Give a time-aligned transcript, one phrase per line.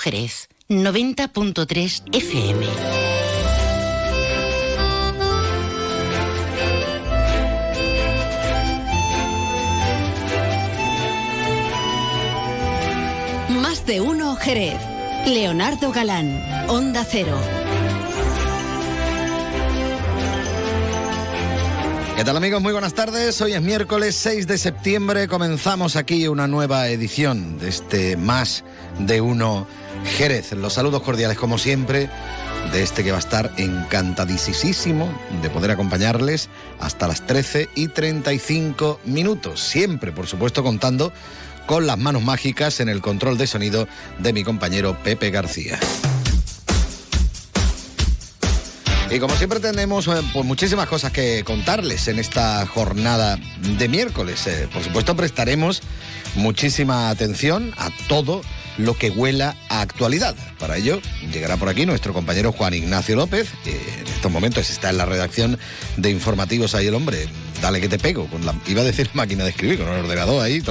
[0.00, 2.66] Jerez 90.3 FM.
[13.60, 14.80] Más de uno Jerez.
[15.26, 17.38] Leonardo Galán, Onda Cero.
[22.16, 22.62] ¿Qué tal amigos?
[22.62, 23.40] Muy buenas tardes.
[23.42, 25.28] Hoy es miércoles 6 de septiembre.
[25.28, 28.64] Comenzamos aquí una nueva edición de este Más
[28.98, 29.66] de Uno
[30.04, 30.52] Jerez.
[30.52, 32.08] Los saludos cordiales como siempre
[32.72, 39.00] de este que va a estar encantadísimo de poder acompañarles hasta las 13 y 35
[39.04, 39.60] minutos.
[39.60, 41.12] Siempre, por supuesto, contando
[41.66, 45.78] con las manos mágicas en el control de sonido de mi compañero Pepe García.
[49.10, 53.38] Y como siempre tenemos eh, pues, muchísimas cosas que contarles en esta jornada
[53.76, 54.46] de miércoles.
[54.46, 55.82] Eh, por supuesto prestaremos
[56.36, 58.42] muchísima atención a todo
[58.80, 60.34] lo que huela a actualidad.
[60.58, 61.00] Para ello
[61.32, 65.06] llegará por aquí nuestro compañero Juan Ignacio López, que en estos momentos está en la
[65.06, 65.58] redacción
[65.96, 67.28] de informativos ahí el hombre.
[67.62, 70.42] Dale que te pego, con la, iba a decir máquina de escribir, con el ordenador
[70.42, 70.62] ahí,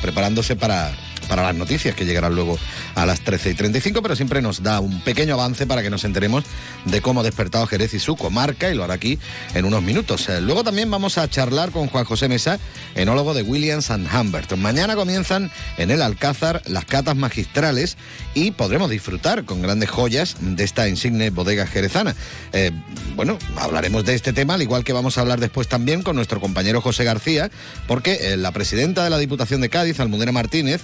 [0.00, 0.94] preparándose para
[1.28, 2.58] para las noticias que llegarán luego
[2.94, 6.04] a las 13 y 35, pero siempre nos da un pequeño avance para que nos
[6.04, 6.44] enteremos
[6.84, 9.18] de cómo ha despertado Jerez y su comarca y lo hará aquí
[9.54, 10.28] en unos minutos.
[10.28, 12.58] Eh, luego también vamos a charlar con Juan José Mesa,
[12.94, 14.52] enólogo de Williams and Humbert.
[14.56, 17.96] Mañana comienzan en el Alcázar las catas magistrales
[18.34, 22.14] y podremos disfrutar con grandes joyas de esta insigne bodega jerezana.
[22.52, 22.70] Eh,
[23.14, 26.40] bueno, hablaremos de este tema, al igual que vamos a hablar después también con nuestro
[26.40, 27.50] compañero José García,
[27.86, 30.82] porque eh, la presidenta de la Diputación de Cádiz, Almudena Martínez,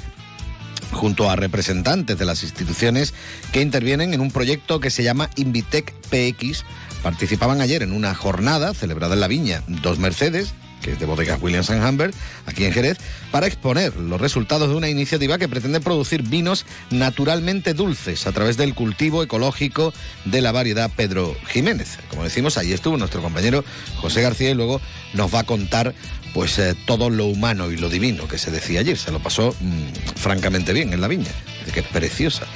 [0.91, 3.15] junto a representantes de las instituciones
[3.53, 6.65] que intervienen en un proyecto que se llama Invitec PX.
[7.03, 11.41] Participaban ayer en una jornada celebrada en la Viña Dos Mercedes, que es de bodegas
[11.41, 12.15] Williams Humbert,
[12.47, 12.99] aquí en Jerez,
[13.31, 18.57] para exponer los resultados de una iniciativa que pretende producir vinos naturalmente dulces a través
[18.57, 21.99] del cultivo ecológico de la variedad Pedro Jiménez.
[22.11, 23.65] Como decimos, ahí estuvo nuestro compañero
[23.97, 24.81] José García y luego
[25.15, 25.95] nos va a contar
[26.33, 28.97] pues eh, todo lo humano y lo divino que se decía ayer.
[28.97, 31.31] Se lo pasó mm, francamente bien en la viña,
[31.73, 32.47] que es preciosa.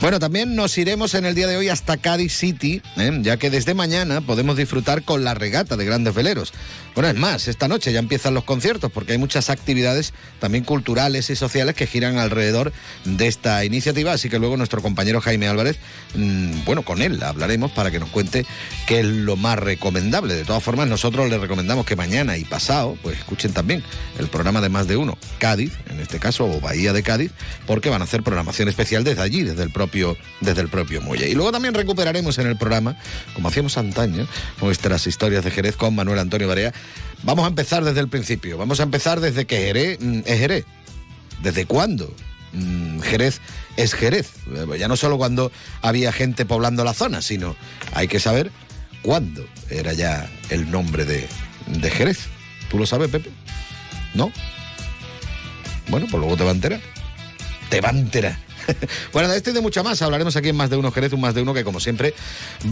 [0.00, 3.18] Bueno, también nos iremos en el día de hoy hasta Cádiz City, ¿eh?
[3.22, 6.52] ya que desde mañana podemos disfrutar con la regata de grandes veleros.
[6.94, 11.28] Bueno, es más, esta noche ya empiezan los conciertos porque hay muchas actividades también culturales
[11.28, 12.72] y sociales que giran alrededor
[13.04, 15.78] de esta iniciativa, así que luego nuestro compañero Jaime Álvarez,
[16.14, 18.46] mm, bueno, con él hablaremos para que nos cuente
[18.86, 20.34] qué es lo más recomendable.
[20.34, 23.82] De todas formas, nosotros le recomendamos que mañana y pasado, pues escuchen también
[24.18, 27.32] el programa de Más de Uno, Cádiz, en este caso, o Bahía de Cádiz,
[27.66, 31.28] porque van a hacer programación especial desde allí, desde el propio, desde el propio muelle.
[31.28, 32.96] Y luego también recuperaremos en el programa,
[33.34, 34.26] como hacíamos antaño,
[34.60, 36.72] nuestras historias de Jerez con Manuel Antonio Barea,
[37.24, 38.58] Vamos a empezar desde el principio.
[38.58, 40.64] Vamos a empezar desde que Jerez mm, es Jerez.
[41.42, 42.14] ¿Desde cuándo?
[42.52, 43.40] Mm, Jerez
[43.76, 44.30] es Jerez.
[44.54, 47.56] Eh, ya no solo cuando había gente poblando la zona, sino
[47.92, 48.50] hay que saber
[49.02, 51.26] cuándo era ya el nombre de,
[51.66, 52.28] de Jerez.
[52.74, 53.30] ¿Tú lo sabes, Pepe?
[54.14, 54.32] ¿No?
[55.86, 56.80] Bueno, pues luego te va a enterar.
[57.68, 58.36] Te va a enterar.
[59.12, 61.20] bueno, de esto y de mucho más hablaremos aquí en Más de Uno Jerez, un
[61.20, 62.14] Más de Uno que como siempre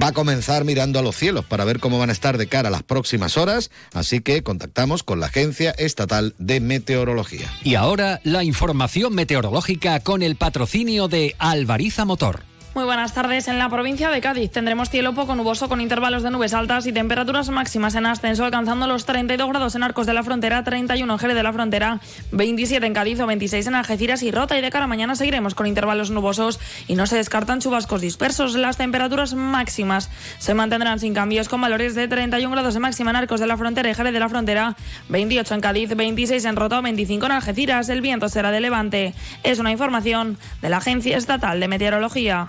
[0.03, 2.67] va a comenzar mirando a los cielos para ver cómo van a estar de cara
[2.67, 7.49] a las próximas horas, así que contactamos con la Agencia Estatal de Meteorología.
[7.63, 12.52] Y ahora la información meteorológica con el patrocinio de Alvariza Motor.
[12.75, 13.49] Muy buenas tardes.
[13.49, 16.93] En la provincia de Cádiz tendremos cielo poco nuboso con intervalos de nubes altas y
[16.93, 21.19] temperaturas máximas en ascenso, alcanzando los 32 grados en Arcos de la Frontera, 31 en
[21.19, 22.01] Jerez de la Frontera,
[22.31, 24.57] 27 en Cádiz o 26 en Algeciras y Rota.
[24.57, 28.55] Y de cara a mañana seguiremos con intervalos nubosos y no se descartan chubascos dispersos.
[28.55, 30.09] Las temperaturas máximas
[30.39, 33.59] se mantendrán sin cambios con valores de 31 grados de máxima en Arcos de la
[33.59, 34.77] Frontera y Jerez de la Frontera,
[35.11, 37.91] 28 en Cádiz, 26 en Rota o 25 en Algeciras.
[37.91, 39.13] El viento será de levante.
[39.43, 42.49] Es una información de la Agencia Estatal de Meteorología.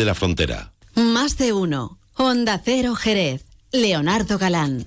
[0.05, 0.73] la Frontera.
[0.95, 1.97] Más de uno.
[2.15, 3.45] Honda Cero Jerez.
[3.71, 4.85] Leonardo Galán.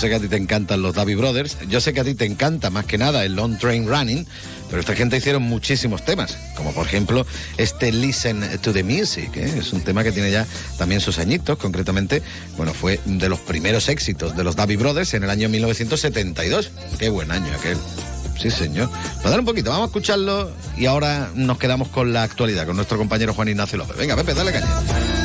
[0.00, 2.24] Sé que a ti te encantan los Davi Brothers, yo sé que a ti te
[2.24, 4.26] encanta más que nada el Long Train Running,
[4.70, 7.26] pero esta gente hicieron muchísimos temas, como por ejemplo
[7.58, 9.58] este Listen to the Music, ¿eh?
[9.58, 10.46] es un tema que tiene ya
[10.78, 12.22] también sus añitos, concretamente,
[12.56, 16.70] bueno, fue de los primeros éxitos de los Davi Brothers en el año 1972.
[16.98, 17.76] Qué buen año aquel.
[18.40, 18.88] Sí, señor.
[18.88, 22.64] Vamos a dar un poquito, vamos a escucharlo y ahora nos quedamos con la actualidad,
[22.64, 23.98] con nuestro compañero Juan Ignacio López.
[23.98, 25.19] Venga, Pepe, dale caña.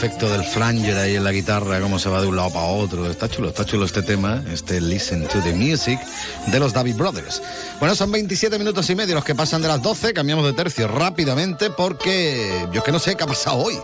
[0.00, 3.10] Efecto del flanger ahí en la guitarra, cómo se va de un lado para otro.
[3.10, 6.00] Está chulo, está chulo este tema, este Listen to the Music
[6.46, 7.42] de los David Brothers.
[7.78, 10.14] Bueno, son 27 minutos y medio los que pasan de las 12.
[10.14, 13.74] Cambiamos de tercio rápidamente porque yo que no sé qué ha pasado hoy.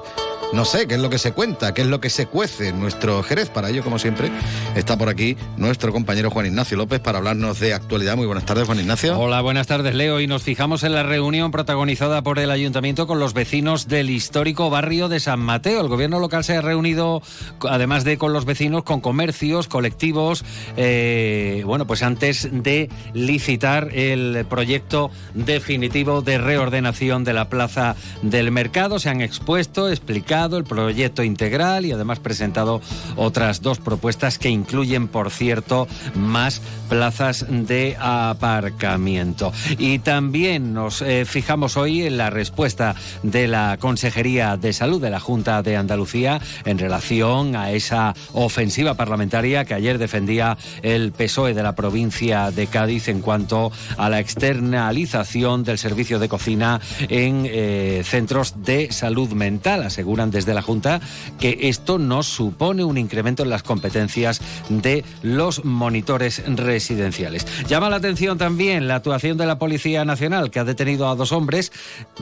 [0.53, 2.81] No sé qué es lo que se cuenta, qué es lo que se cuece en
[2.81, 3.51] nuestro Jerez.
[3.51, 4.31] Para ello, como siempre,
[4.77, 8.17] está por aquí nuestro compañero Juan Ignacio López para hablarnos de actualidad.
[8.17, 9.19] Muy buenas tardes, Juan Ignacio.
[9.19, 10.21] Hola, buenas tardes, Leo.
[10.21, 14.71] Y nos fijamos en la reunión protagonizada por el ayuntamiento con los vecinos del histórico
[14.71, 15.81] barrio de San Mateo.
[15.81, 17.23] El gobierno local se ha reunido,
[17.69, 20.45] además de con los vecinos, con comercios, colectivos.
[20.77, 28.53] Eh, bueno, pues antes de licitar el proyecto definitivo de reordenación de la plaza del
[28.53, 32.83] mercado, se han expuesto, explicado el proyecto integral y además presentado
[33.17, 36.61] otras dos propuestas que incluyen, por cierto, más
[36.91, 39.53] plazas de aparcamiento.
[39.79, 45.11] Y también nos eh, fijamos hoy en la respuesta de la Consejería de Salud de
[45.11, 51.55] la Junta de Andalucía en relación a esa ofensiva parlamentaria que ayer defendía el PSOE
[51.55, 57.45] de la provincia de Cádiz en cuanto a la externalización del servicio de cocina en
[57.47, 59.83] eh, centros de salud mental.
[59.83, 61.01] Aseguran desde la Junta
[61.39, 67.47] que esto no supone un incremento en las competencias de los monitores residenciales.
[67.69, 71.33] Llama la atención también la actuación de la Policía Nacional, que ha detenido a dos
[71.33, 71.73] hombres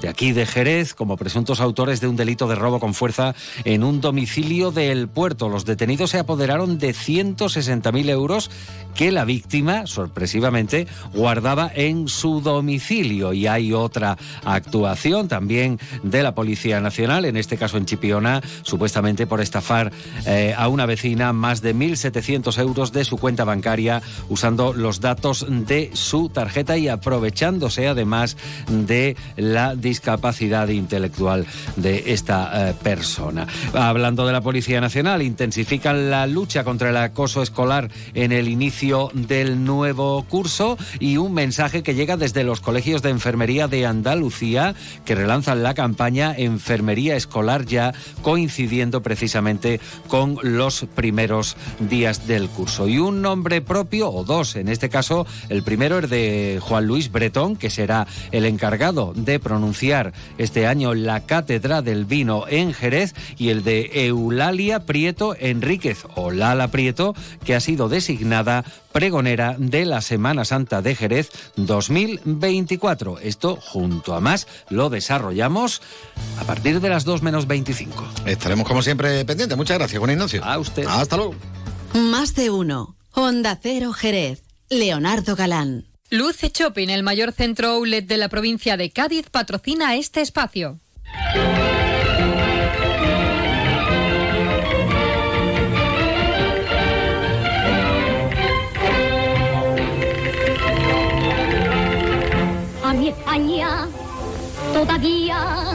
[0.01, 3.35] de aquí de Jerez como presuntos autores de un delito de robo con fuerza
[3.65, 5.49] en un domicilio del puerto.
[5.49, 8.51] Los detenidos se apoderaron de 160.000 euros
[8.95, 13.33] que la víctima, sorpresivamente, guardaba en su domicilio.
[13.33, 17.87] Y hay otra actuación también de la Policía Nacional, en este caso en
[18.63, 19.93] Supuestamente por estafar
[20.27, 25.47] eh, a una vecina más de 1.700 euros de su cuenta bancaria usando los datos
[25.49, 28.37] de su tarjeta y aprovechándose además
[28.69, 31.47] de la discapacidad intelectual
[31.77, 33.47] de esta eh, persona.
[33.75, 39.11] Hablando de la Policía Nacional, intensifican la lucha contra el acoso escolar en el inicio
[39.13, 44.75] del nuevo curso y un mensaje que llega desde los colegios de enfermería de Andalucía
[45.05, 47.84] que relanzan la campaña Enfermería Escolar ya
[48.23, 52.89] coincidiendo precisamente con los primeros días del curso.
[52.89, 57.11] Y un nombre propio, o dos en este caso, el primero es de Juan Luis
[57.11, 63.15] Bretón, que será el encargado de pronunciar este año la cátedra del vino en Jerez,
[63.37, 67.15] y el de Eulalia Prieto Enríquez, o Lala Prieto,
[67.45, 68.65] que ha sido designada
[68.95, 73.19] pregonera de la Semana Santa de Jerez 2024.
[73.19, 75.83] Esto junto a más lo desarrollamos
[76.39, 77.74] a partir de las 2 menos 25.
[78.27, 79.57] Estaremos como siempre pendientes.
[79.57, 80.45] Muchas gracias, Juan Ignacio.
[80.45, 80.85] A usted.
[80.87, 81.35] Hasta luego.
[81.95, 82.97] Más de uno.
[83.13, 84.43] Honda Cero Jerez.
[84.71, 85.87] Leonardo Galán.
[86.11, 90.79] Luce Shopping, el mayor centro outlet de la provincia de Cádiz, patrocina este espacio.
[102.85, 103.89] A mi España
[104.73, 105.74] todavía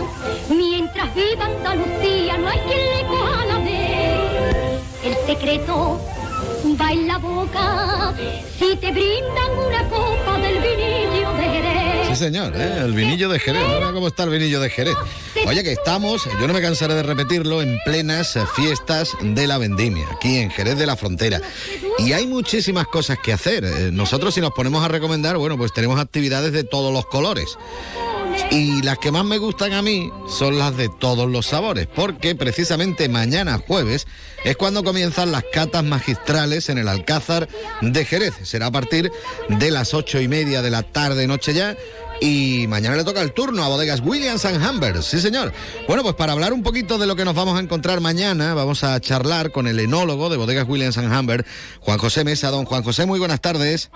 [0.49, 4.81] mientras viva Andalucía, no hay quien le coja la vez.
[5.03, 6.01] El secreto
[6.79, 8.13] va en la boca
[8.57, 12.07] si te brindan una copa del vinillo de Jerez.
[12.09, 12.79] Sí, señor, ¿eh?
[12.83, 13.63] el vinillo de Jerez.
[13.67, 14.95] Mira cómo está el vinillo de Jerez.
[15.47, 20.07] Oye, que estamos, yo no me cansaré de repetirlo, en plenas fiestas de la vendimia,
[20.11, 21.41] aquí en Jerez de la Frontera.
[21.99, 23.63] Y hay muchísimas cosas que hacer.
[23.63, 27.57] Eh, Nosotros si nos ponemos a recomendar, bueno, pues tenemos actividades de todos los colores.
[28.51, 32.33] Y las que más me gustan a mí son las de todos los sabores, porque
[32.33, 34.07] precisamente mañana jueves
[34.43, 37.47] es cuando comienzan las catas magistrales en el Alcázar
[37.81, 38.33] de Jerez.
[38.41, 39.11] Será a partir
[39.49, 41.77] de las ocho y media de la tarde, noche ya.
[42.21, 45.03] Y mañana le toca el turno a bodegas Williams and Humbert.
[45.03, 45.53] Sí, señor.
[45.87, 48.83] Bueno, pues para hablar un poquito de lo que nos vamos a encontrar mañana, vamos
[48.83, 51.45] a charlar con el enólogo de bodegas Williams and Humbert,
[51.81, 52.49] Juan José Mesa.
[52.49, 53.91] Don Juan José, muy buenas tardes.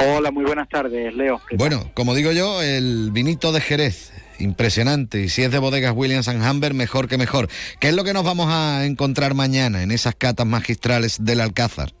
[0.00, 1.40] Hola, muy buenas tardes, Leo.
[1.52, 5.20] Bueno, como digo yo, el vinito de Jerez, impresionante.
[5.22, 7.48] Y si es de bodegas Williams and Humbert, mejor que mejor.
[7.80, 11.92] ¿Qué es lo que nos vamos a encontrar mañana en esas catas magistrales del Alcázar?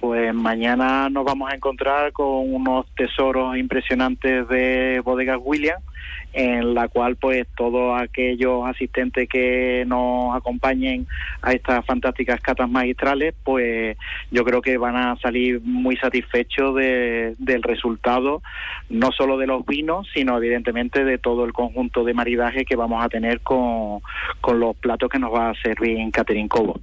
[0.00, 5.84] Pues mañana nos vamos a encontrar con unos tesoros impresionantes de bodegas Williams
[6.32, 11.06] en la cual pues todos aquellos asistentes que nos acompañen
[11.42, 13.96] a estas fantásticas catas magistrales pues
[14.30, 18.42] yo creo que van a salir muy satisfechos de, del resultado
[18.88, 23.04] no solo de los vinos sino evidentemente de todo el conjunto de maridaje que vamos
[23.04, 24.00] a tener con,
[24.40, 26.80] con los platos que nos va a servir en Catering Cobo.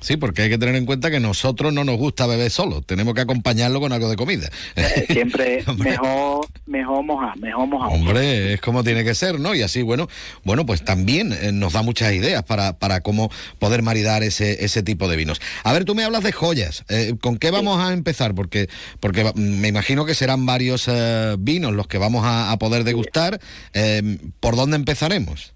[0.00, 3.14] Sí, porque hay que tener en cuenta que nosotros no nos gusta beber solo, tenemos
[3.14, 4.48] que acompañarlo con algo de comida.
[4.74, 7.92] Eh, siempre mejor mejor mojar, mejor mojar.
[7.92, 9.54] Hombre, es como tiene que ser, ¿no?
[9.54, 10.08] Y así, bueno,
[10.44, 14.82] bueno, pues también eh, nos da muchas ideas para, para cómo poder maridar ese, ese
[14.82, 15.40] tipo de vinos.
[15.64, 16.84] A ver, tú me hablas de joyas.
[16.88, 18.34] Eh, ¿Con qué vamos a empezar?
[18.34, 18.68] Porque,
[19.00, 23.40] porque me imagino que serán varios eh, vinos los que vamos a, a poder degustar.
[23.74, 25.54] Eh, ¿Por dónde empezaremos?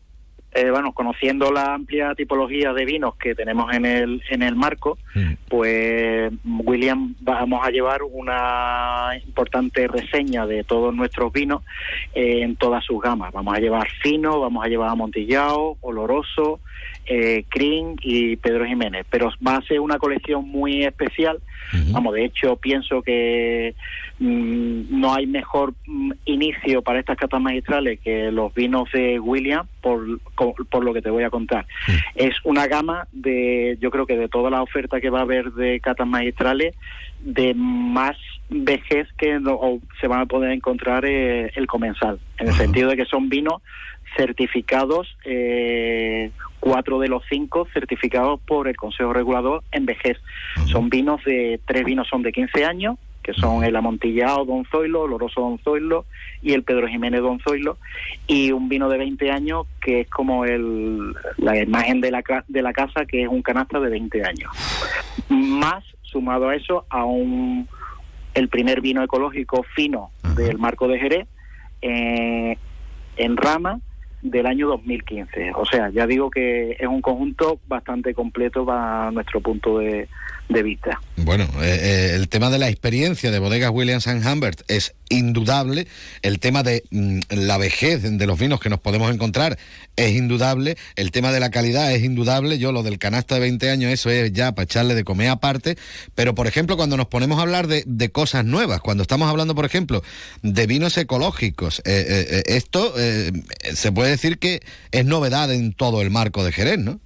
[0.56, 4.96] Eh, bueno, conociendo la amplia tipología de vinos que tenemos en el, en el marco,
[5.48, 11.62] pues William vamos a llevar una importante reseña de todos nuestros vinos
[12.14, 13.32] eh, en todas sus gamas.
[13.32, 16.60] Vamos a llevar fino, vamos a llevar amontillado, oloroso,
[17.06, 21.38] eh, Cream y Pedro Jiménez, pero va a ser una colección muy especial.
[21.90, 23.74] Vamos, de hecho pienso que
[24.20, 29.66] mm, no hay mejor mm, inicio para estas catas magistrales que los vinos de William,
[29.80, 30.20] por,
[30.70, 31.66] por lo que te voy a contar.
[32.14, 35.52] Es una gama de, yo creo que de toda la oferta que va a haber
[35.52, 36.74] de catas magistrales,
[37.20, 38.16] de más
[38.48, 42.90] vejez que no- o se van a poder encontrar eh, el comensal, en el sentido
[42.90, 43.60] de que son vinos
[44.16, 46.30] certificados, eh,
[46.66, 50.18] cuatro de los cinco certificados por el Consejo Regulador en vejez.
[50.66, 55.06] Son vinos de, tres vinos son de 15 años, que son el Amontillado Don Zoilo,
[55.06, 56.06] el Oroso Don Zoilo
[56.42, 57.78] y el Pedro Jiménez Don Zoilo,
[58.26, 62.62] y un vino de 20 años que es como el, la imagen de la, de
[62.62, 64.50] la casa, que es un canasta de 20 años.
[65.28, 67.68] Más, sumado a eso, a un,
[68.34, 71.28] el primer vino ecológico fino del Marco de Jerez,
[71.80, 72.58] eh,
[73.18, 73.78] en rama
[74.22, 75.52] del año 2015.
[75.54, 80.08] O sea, ya digo que es un conjunto bastante completo para nuestro punto de,
[80.48, 81.00] de vista.
[81.16, 85.86] Bueno, eh, eh, el tema de la experiencia de bodegas Williams and Humbert es indudable.
[86.22, 89.58] El tema de mm, la vejez de los vinos que nos podemos encontrar
[89.96, 90.76] es indudable.
[90.94, 92.58] El tema de la calidad es indudable.
[92.58, 95.76] Yo lo del canasta de 20 años, eso es ya para echarle de comer aparte.
[96.14, 99.64] Pero, por ejemplo, cuando nos ponemos a hablar de, cosas nuevas, cuando estamos hablando, por
[99.64, 100.02] ejemplo,
[100.42, 102.94] de vinos ecológicos, eh, eh, esto
[103.74, 104.62] se puede decir que
[104.92, 107.00] es novedad en todo el marco de Jerez, ¿no?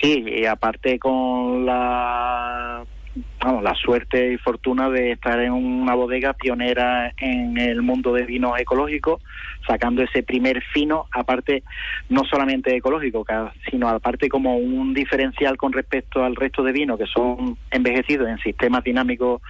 [0.00, 2.84] Sí, y aparte con la
[3.38, 8.24] vamos, la suerte y fortuna de estar en una bodega pionera en el mundo de
[8.24, 9.22] vinos ecológicos,
[9.66, 11.62] sacando ese primer fino, aparte
[12.08, 13.24] no solamente ecológico,
[13.70, 18.38] sino aparte como un diferencial con respecto al resto de vinos que son envejecidos en
[18.38, 19.40] sistemas dinámicos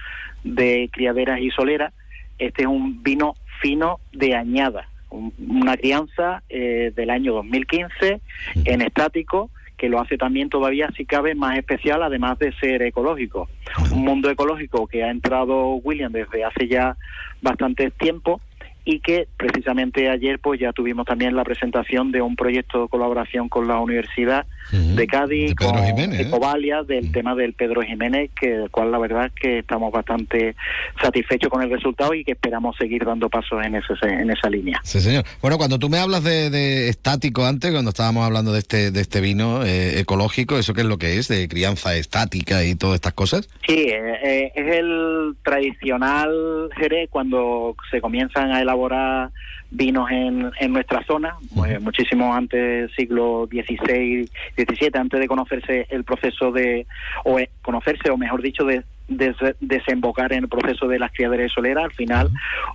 [0.43, 1.91] de criaderas y soleras.
[2.37, 8.19] Este es un vino fino de añada, un- una crianza eh, del año 2015
[8.65, 13.49] en estático que lo hace también todavía, si cabe, más especial, además de ser ecológico.
[13.91, 16.97] Un mundo ecológico que ha entrado William desde hace ya
[17.41, 18.41] bastante tiempo
[18.85, 23.49] y que precisamente ayer pues ya tuvimos también la presentación de un proyecto de colaboración
[23.49, 26.23] con la Universidad de Cádiz, Pedro con Jiménez, ¿eh?
[26.23, 30.55] Ecovalia, del tema del Pedro Jiménez, que del cual la verdad es que estamos bastante
[31.01, 34.79] satisfechos con el resultado y que esperamos seguir dando pasos en, ese, en esa línea.
[34.83, 35.23] Sí, señor.
[35.41, 39.01] Bueno, cuando tú me hablas de, de estático antes, cuando estábamos hablando de este, de
[39.01, 41.27] este vino eh, ecológico, ¿eso qué es lo que es?
[41.27, 43.49] ¿De crianza estática y todas estas cosas?
[43.67, 49.31] Sí, eh, es el tradicional Jerez cuando se comienzan a elaborar
[49.75, 55.87] vinos en, en nuestra zona, pues, muchísimo antes del siglo XVI, XVII, antes de conocerse
[55.89, 56.85] el proceso de,
[57.23, 61.51] o eh, conocerse, o mejor dicho, de des- desembocar en el proceso de las criaderas
[61.51, 61.85] soleras.
[61.85, 62.29] Al final,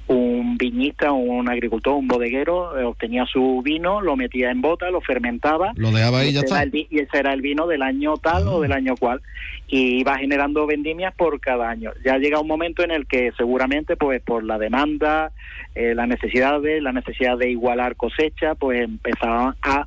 [0.06, 5.00] un viñista, un agricultor, un bodeguero eh, obtenía su vino, lo metía en bota, lo
[5.00, 5.72] fermentaba.
[5.76, 6.62] Lo dejaba ahí y ya ese está.
[6.62, 9.20] el y ese era el vino del año tal o del año cual.
[9.68, 11.92] Y iba generando vendimias por cada año.
[12.04, 15.32] Ya llega un momento en el que seguramente, pues por la demanda,
[15.74, 19.86] eh, las necesidades, la necesidad de igualar cosecha, pues empezaban a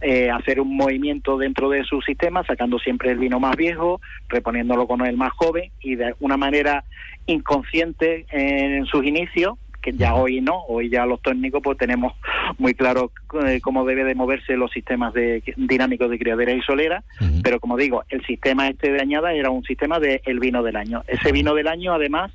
[0.00, 4.86] eh, hacer un movimiento dentro de su sistema, sacando siempre el vino más viejo, reponiéndolo
[4.86, 6.84] con el más joven y de una manera
[7.26, 12.14] inconsciente en sus inicios, que ya hoy no, hoy ya los técnicos pues tenemos
[12.58, 13.12] muy claro
[13.46, 17.04] eh, cómo debe de moverse los sistemas de, dinámicos de criaderas y soleras,
[17.42, 20.76] pero como digo, el sistema este de añada era un sistema de el vino del
[20.76, 21.04] año.
[21.06, 22.32] Ese vino del año además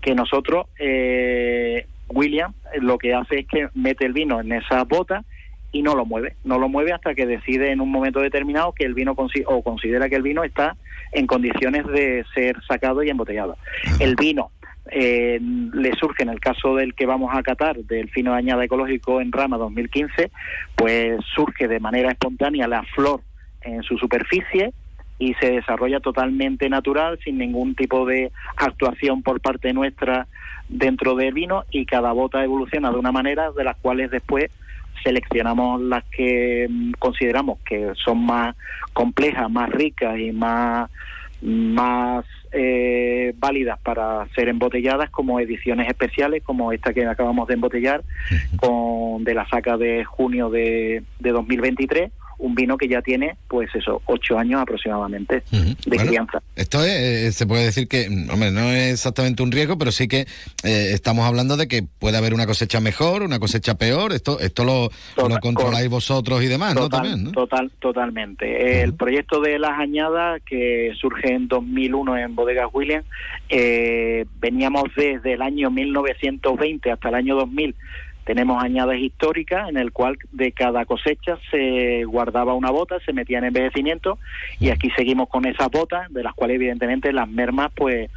[0.00, 5.24] que nosotros, eh, William, lo que hace es que mete el vino en esa bota
[5.72, 8.84] y no lo mueve, no lo mueve hasta que decide en un momento determinado que
[8.84, 10.76] el vino consi- o considera que el vino está
[11.12, 13.56] en condiciones de ser sacado y embotellado.
[13.98, 14.50] El vino
[14.90, 18.64] eh, le surge en el caso del que vamos a catar del fino de añada
[18.64, 20.30] ecológico en rama 2015,
[20.76, 23.20] pues surge de manera espontánea la flor
[23.62, 24.72] en su superficie
[25.18, 30.26] y se desarrolla totalmente natural sin ningún tipo de actuación por parte nuestra
[30.68, 34.50] dentro del vino y cada bota evoluciona de una manera de las cuales después
[35.02, 38.56] seleccionamos las que mm, consideramos que son más
[38.92, 40.90] complejas, más ricas y más
[41.42, 48.04] más eh, válidas para ser embotelladas como ediciones especiales como esta que acabamos de embotellar
[48.56, 52.12] con de la saca de junio de, de 2023
[52.42, 56.90] un vino que ya tiene pues eso ocho años aproximadamente de Bueno, crianza Esto es,
[56.90, 60.26] eh, se puede decir que, mm, hombre, no es exactamente un riesgo, pero sí que
[60.64, 64.12] eh, estamos hablando de que puede haber una cosecha mejor, una cosecha peor.
[64.12, 66.88] Esto esto lo, lo controláis vosotros y demás, ¿no?
[66.88, 67.30] También, ¿no?
[67.30, 68.82] total, totalmente.
[68.82, 73.06] El proyecto de las añadas que surge en 2001 en Bodegas Williams,
[73.48, 77.74] eh, veníamos desde el año 1920 hasta el año 2000.
[78.24, 83.38] Tenemos añadas históricas en el cual de cada cosecha se guardaba una bota, se metía
[83.38, 84.18] en envejecimiento
[84.60, 88.10] y aquí seguimos con esas botas, de las cuales evidentemente las mermas, pues,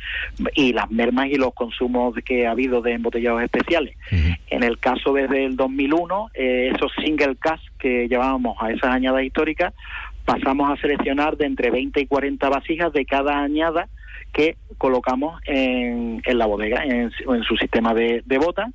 [0.53, 3.97] y las mermas y los consumos que ha habido de embotellados especiales.
[4.49, 9.23] En el caso desde el 2001, eh, esos single cask que llevábamos a esas añadas
[9.23, 9.73] históricas,
[10.25, 13.87] pasamos a seleccionar de entre 20 y 40 vasijas de cada añada
[14.35, 18.67] que colocamos en, en la bodega, en, su- en su sistema de, de bota,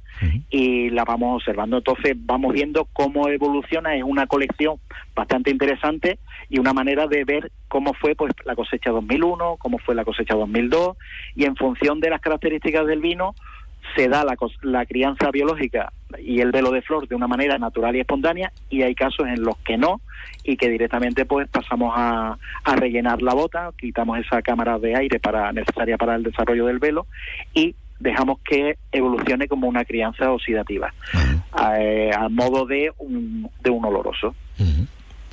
[0.49, 1.77] y la vamos observando.
[1.77, 4.77] Entonces vamos viendo cómo evoluciona, es una colección
[5.15, 6.19] bastante interesante
[6.49, 10.35] y una manera de ver cómo fue pues la cosecha 2001, cómo fue la cosecha
[10.35, 10.97] 2002,
[11.37, 13.35] y en función de las características del vino,
[13.97, 17.97] se da la, la crianza biológica y el velo de flor de una manera natural
[17.97, 20.01] y espontánea y hay casos en los que no
[20.45, 25.19] y que directamente pues pasamos a, a rellenar la bota, quitamos esa cámara de aire
[25.21, 27.07] para necesaria para el desarrollo del velo
[27.55, 30.93] y dejamos que evolucione como una crianza oxidativa
[31.79, 34.35] eh, a modo de un, de un oloroso.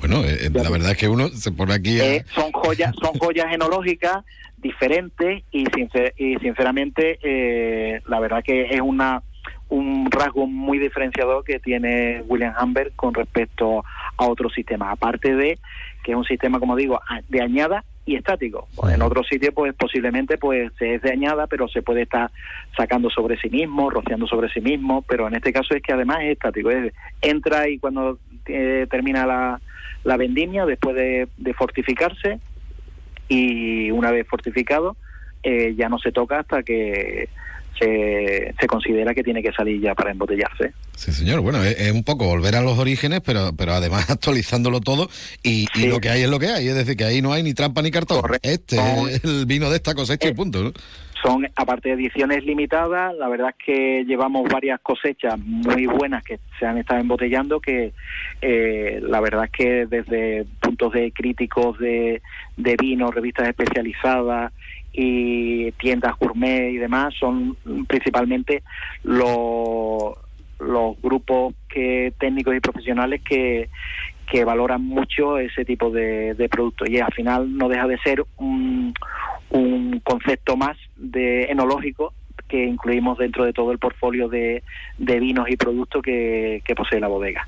[0.00, 2.94] Bueno, eh, eh, la verdad es que uno se pone aquí a- Eh, son joyas
[3.02, 4.18] son joyas enológicas
[4.60, 9.22] diferentes y, sincer- y sinceramente eh, la verdad que es una
[9.70, 13.84] un rasgo muy diferenciador que tiene William Humbert con respecto
[14.16, 14.90] a otros sistemas.
[14.92, 15.58] Aparte de
[16.02, 18.66] que es un sistema como digo de añada y estático.
[18.74, 22.30] Pues en otros sitios pues posiblemente pues se es de añada pero se puede estar
[22.76, 26.20] sacando sobre sí mismo rociando sobre sí mismo pero en este caso es que además
[26.22, 26.70] es estático.
[26.70, 29.60] Es, entra y cuando eh, termina la,
[30.04, 32.40] la vendimia después de, de fortificarse
[33.28, 34.96] y una vez fortificado
[35.42, 37.28] eh, ya no se toca hasta que
[37.78, 40.72] se, se considera que tiene que salir ya para embotellarse.
[40.96, 41.40] Sí, señor.
[41.40, 45.08] Bueno, es, es un poco volver a los orígenes, pero, pero además actualizándolo todo
[45.42, 46.68] y, y lo que hay es lo que hay.
[46.68, 48.22] Es decir, que ahí no hay ni trampa ni cartón.
[48.42, 48.76] Este
[49.10, 50.62] es el vino de esta cosecha y punto.
[50.64, 50.72] ¿no?
[51.22, 56.38] Son, aparte de ediciones limitadas, la verdad es que llevamos varias cosechas muy buenas que
[56.58, 57.92] se han estado embotellando, que
[58.40, 62.22] eh, la verdad es que desde puntos de críticos de,
[62.56, 64.52] de vino, revistas especializadas
[64.92, 68.62] y tiendas gourmet y demás, son principalmente
[69.02, 70.14] los,
[70.60, 73.68] los grupos que técnicos y profesionales que,
[74.30, 78.24] que valoran mucho ese tipo de, de productos y al final no deja de ser
[78.36, 78.94] un,
[79.50, 82.12] un concepto más de enológico
[82.48, 84.62] que incluimos dentro de todo el portfolio de,
[84.96, 87.46] de vinos y productos que, que posee la bodega.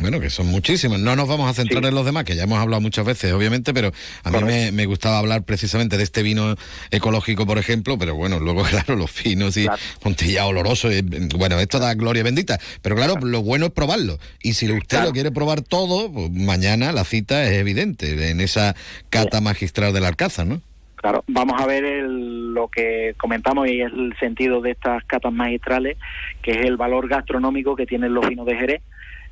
[0.00, 0.98] Bueno, que son muchísimos.
[0.98, 3.74] No nos vamos a centrar en los demás, que ya hemos hablado muchas veces, obviamente,
[3.74, 3.92] pero
[4.24, 6.56] a mí me, me, gustaba hablar precisamente de este vino
[6.90, 9.66] ecológico, por ejemplo, pero bueno, luego, claro, los finos y
[10.02, 12.58] Montilla oloroso, y, bueno, esto da gloria bendita.
[12.82, 14.18] Pero claro, lo bueno es probarlo.
[14.42, 18.74] Y si usted lo quiere probar todo, pues mañana la cita es evidente en esa
[19.10, 20.62] cata magistral del Alcázar, ¿no?
[21.00, 25.96] Claro, vamos a ver lo que comentamos y es el sentido de estas catas magistrales,
[26.42, 28.82] que es el valor gastronómico que tienen los vinos de Jerez,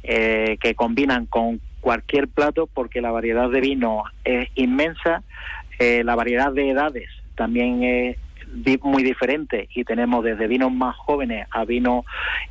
[0.02, 5.22] eh, que combinan con cualquier plato porque la variedad de vino es inmensa,
[5.78, 8.16] eh, la variedad de edades también es
[8.82, 12.06] muy diferente y tenemos desde vinos más jóvenes a vinos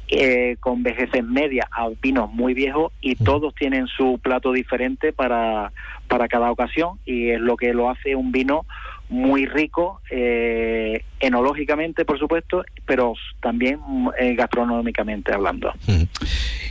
[0.10, 5.72] eh, con vejeces media a vinos muy viejos y todos tienen su plato diferente para,
[6.08, 8.66] para cada ocasión y es lo que lo hace un vino
[9.10, 13.80] muy rico eh, enológicamente, por supuesto, pero también
[14.20, 15.74] eh, gastronómicamente hablando.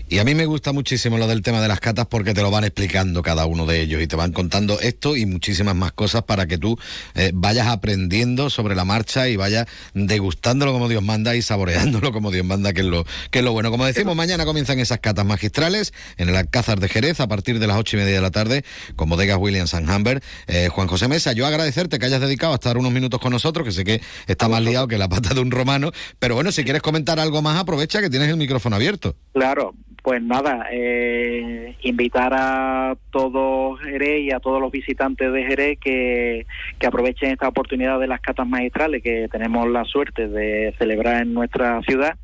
[0.09, 2.53] Y a mí me gusta muchísimo lo del tema de las catas porque te lo
[2.53, 6.23] van explicando cada uno de ellos y te van contando esto y muchísimas más cosas
[6.23, 6.79] para que tú
[7.17, 12.31] eh, vayas aprendiendo sobre la marcha y vayas degustándolo como Dios manda y saboreándolo como
[12.31, 13.73] Dios manda, que es lo, que es lo bueno.
[13.73, 17.67] Como decimos, mañana comienzan esas catas magistrales en el Alcázar de Jerez a partir de
[17.67, 20.23] las ocho y media de la tarde con bodegas Williams and Humber.
[20.47, 23.65] Eh, Juan José Mesa, yo agradecerte que hayas dedicado a estar unos minutos con nosotros,
[23.65, 26.65] que sé que está más liado que la pata de un romano, pero bueno, si
[26.65, 29.15] quieres comentar algo más, aprovecha que tienes el micrófono abierto.
[29.33, 29.75] Claro,
[30.07, 36.47] pues nada, eh, invitar a todos Jerez y a todos los visitantes de Jerez que,
[36.79, 41.35] que aprovechen esta oportunidad de las catas magistrales que tenemos la suerte de celebrar en
[41.35, 42.17] nuestra ciudad,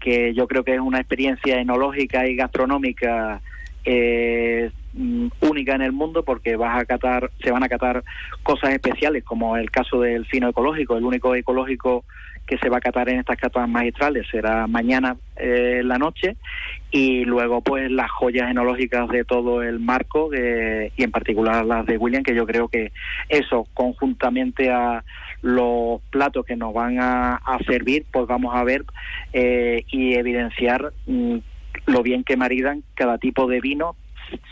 [0.00, 3.40] que yo creo que es una experiencia enológica y gastronómica
[3.84, 8.02] eh, mm, única en el mundo porque vas a catar, se van a catar
[8.42, 12.04] cosas especiales como el caso del fino ecológico, el único ecológico
[12.46, 16.36] que se va a catar en estas catas magistrales será mañana eh, en la noche
[16.90, 21.96] y luego pues las joyas enológicas de todo el marco y en particular las de
[21.96, 22.92] William que yo creo que
[23.28, 25.04] eso conjuntamente a
[25.40, 28.84] los platos que nos van a, servir pues vamos a ver
[29.32, 31.38] eh, y evidenciar mm,
[31.86, 33.96] lo bien que maridan cada tipo de vino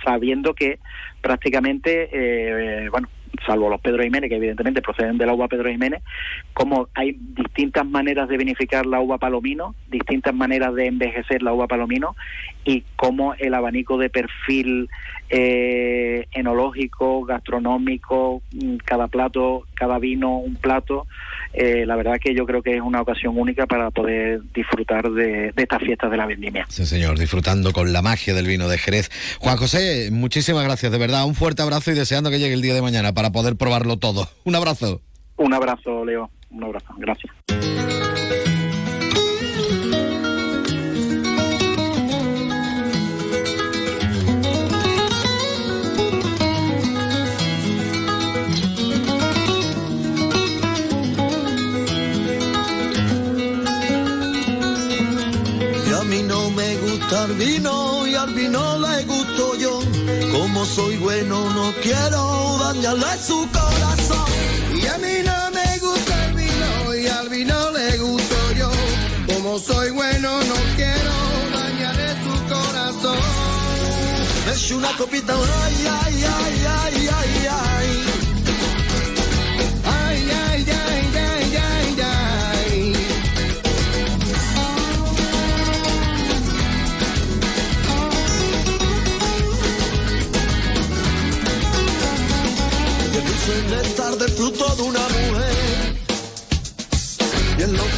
[0.05, 0.79] sabiendo que
[1.23, 3.09] prácticamente eh, bueno
[3.47, 6.03] salvo los Pedro Jiménez, que evidentemente proceden de la uva Pedro Jiménez,
[6.53, 11.67] como hay distintas maneras de beneficiar la uva palomino, distintas maneras de envejecer la uva
[11.67, 12.17] palomino,
[12.65, 14.89] y cómo el abanico de perfil
[15.29, 21.07] eh, enológico, gastronómico, mm, cada plato, cada vino, un plato,
[21.53, 25.53] eh, la verdad que yo creo que es una ocasión única para poder disfrutar de,
[25.53, 26.67] de estas fiestas de la vendimia.
[26.69, 29.11] Sí, señor, disfrutando con la magia del vino de Jerez.
[29.41, 32.75] Juan José, muchísimas gracias, de verdad, un fuerte abrazo y deseando que llegue el día
[32.75, 34.29] de mañana para poder probarlo todo.
[34.45, 35.01] Un abrazo.
[35.37, 36.31] Un abrazo, Leo.
[36.51, 36.95] Un abrazo.
[36.99, 38.30] Gracias.
[57.31, 59.81] El vino y al vino le gusto yo.
[60.33, 64.29] Como soy bueno no quiero dañarle su corazón.
[64.75, 68.71] Y a mí no me gusta el vino y al vino le gusto yo.
[69.33, 71.15] Como soy bueno no quiero
[71.59, 73.19] dañarle su corazón.
[74.53, 77.40] Echo una copita, ay, ay, ay, ay, ay.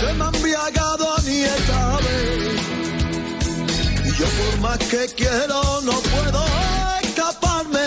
[0.02, 2.60] Que me ha embriagado ni esta vez.
[4.04, 6.44] Y yo por más que quiero no puedo
[7.04, 7.86] escaparme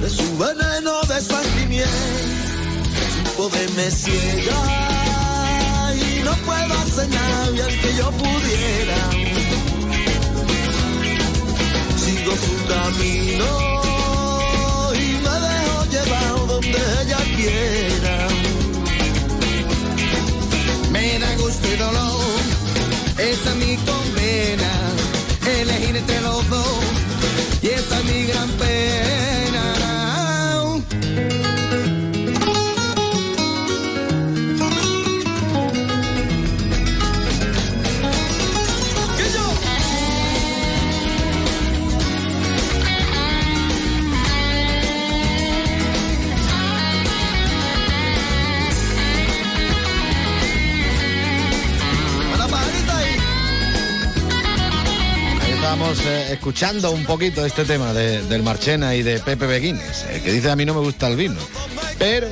[0.00, 1.84] de su veneno de sangre.
[3.12, 4.60] Su poder me ciega
[5.96, 9.00] y no puedo hacer nada bien que yo pudiera.
[12.04, 13.50] Sigo su camino
[14.94, 17.73] y me dejo llevar donde ella quiera.
[25.64, 26.83] Elegir entre los dos,
[56.04, 60.32] eh, escuchando un poquito este tema de- del Marchena y de Pepe Beguines, eh, que
[60.32, 61.36] dice a mí no me gusta el vino,
[61.98, 62.28] pero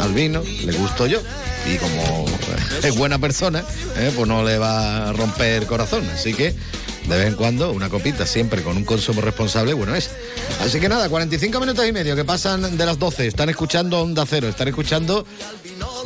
[0.00, 1.20] al vino le gusto yo.
[1.66, 2.26] Y como
[2.82, 3.64] es buena persona,
[3.96, 6.06] eh, pues no le va a romper corazón.
[6.12, 6.54] Así que
[7.08, 10.10] de vez en cuando una copita, siempre con un consumo responsable, bueno es.
[10.60, 13.26] Así que nada, 45 minutos y medio que pasan de las 12.
[13.26, 15.26] Están escuchando Onda Cero, están escuchando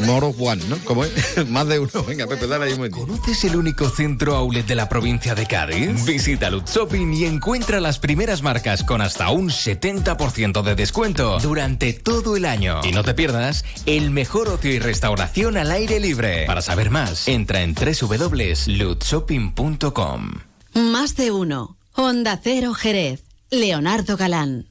[0.00, 0.78] More of One, ¿no?
[0.84, 1.12] ¿Cómo es?
[1.48, 1.90] Más de uno.
[2.06, 3.06] Venga, Pepe, dale ahí un momentito.
[3.06, 6.04] ¿Conoces el único centro outlet de la provincia de Cádiz?
[6.04, 11.92] Visita Lutz Shopping y encuentra las primeras marcas con hasta un 70% de descuento durante
[11.92, 12.80] todo el año.
[12.84, 16.46] Y no te pierdas el mejor ocio y restauración al aire libre.
[16.46, 20.47] Para saber más, entra en www.lutzshopping.com.
[20.74, 21.76] Más de uno.
[21.94, 23.24] Onda Cero Jerez.
[23.50, 24.67] Leonardo Galán.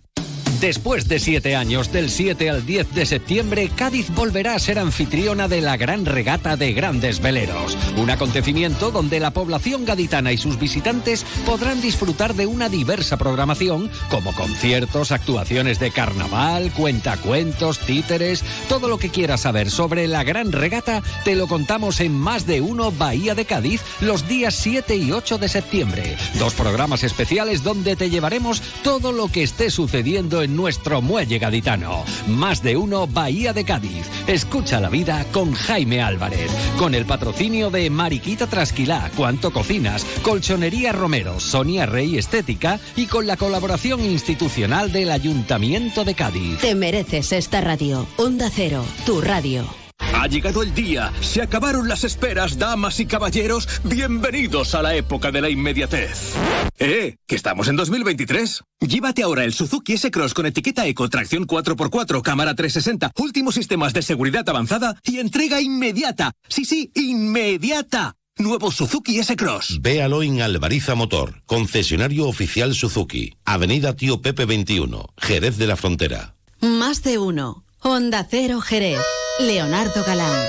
[0.59, 5.47] Después de siete años, del 7 al 10 de septiembre, Cádiz volverá a ser anfitriona
[5.47, 7.77] de la Gran Regata de Grandes Veleros.
[7.95, 13.91] Un acontecimiento donde la población gaditana y sus visitantes podrán disfrutar de una diversa programación,
[14.09, 18.43] como conciertos, actuaciones de carnaval, cuentacuentos, títeres.
[18.67, 22.61] Todo lo que quieras saber sobre la Gran Regata te lo contamos en Más de
[22.61, 26.17] Uno Bahía de Cádiz los días 7 y 8 de septiembre.
[26.39, 32.03] Dos programas especiales donde te llevaremos todo lo que esté sucediendo en nuestro muelle gaditano.
[32.27, 34.05] Más de Uno Bahía de Cádiz.
[34.27, 36.51] Escucha la vida con Jaime Álvarez.
[36.77, 43.27] Con el patrocinio de Mariquita Trasquilá, Cuanto Cocinas, Colchonería Romero, Sonia Rey Estética y con
[43.27, 46.59] la colaboración institucional del Ayuntamiento de Cádiz.
[46.59, 48.07] Te mereces esta radio.
[48.17, 49.86] Onda Cero, tu radio.
[50.13, 55.31] Ha llegado el día, se acabaron las esperas, damas y caballeros, bienvenidos a la época
[55.31, 56.33] de la inmediatez.
[56.79, 57.17] ¡Eh!
[57.27, 58.63] Que estamos en 2023.
[58.79, 64.01] Llévate ahora el Suzuki S-Cross con etiqueta Eco, tracción 4x4, cámara 360, últimos sistemas de
[64.01, 66.31] seguridad avanzada y entrega inmediata.
[66.47, 68.15] Sí, sí, inmediata.
[68.37, 69.79] Nuevo Suzuki S-Cross.
[69.81, 76.35] Véalo en Alvariza Motor, concesionario oficial Suzuki, Avenida Tío Pepe 21, Jerez de la Frontera.
[76.59, 77.63] Más de uno.
[77.81, 78.99] Onda Cero Jerez.
[79.39, 80.47] Leonardo Galán.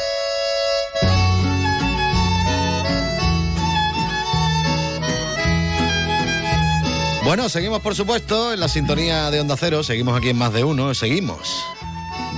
[7.24, 10.64] Bueno, seguimos por supuesto en la sintonía de Onda Cero, seguimos aquí en Más de
[10.64, 11.62] Uno, seguimos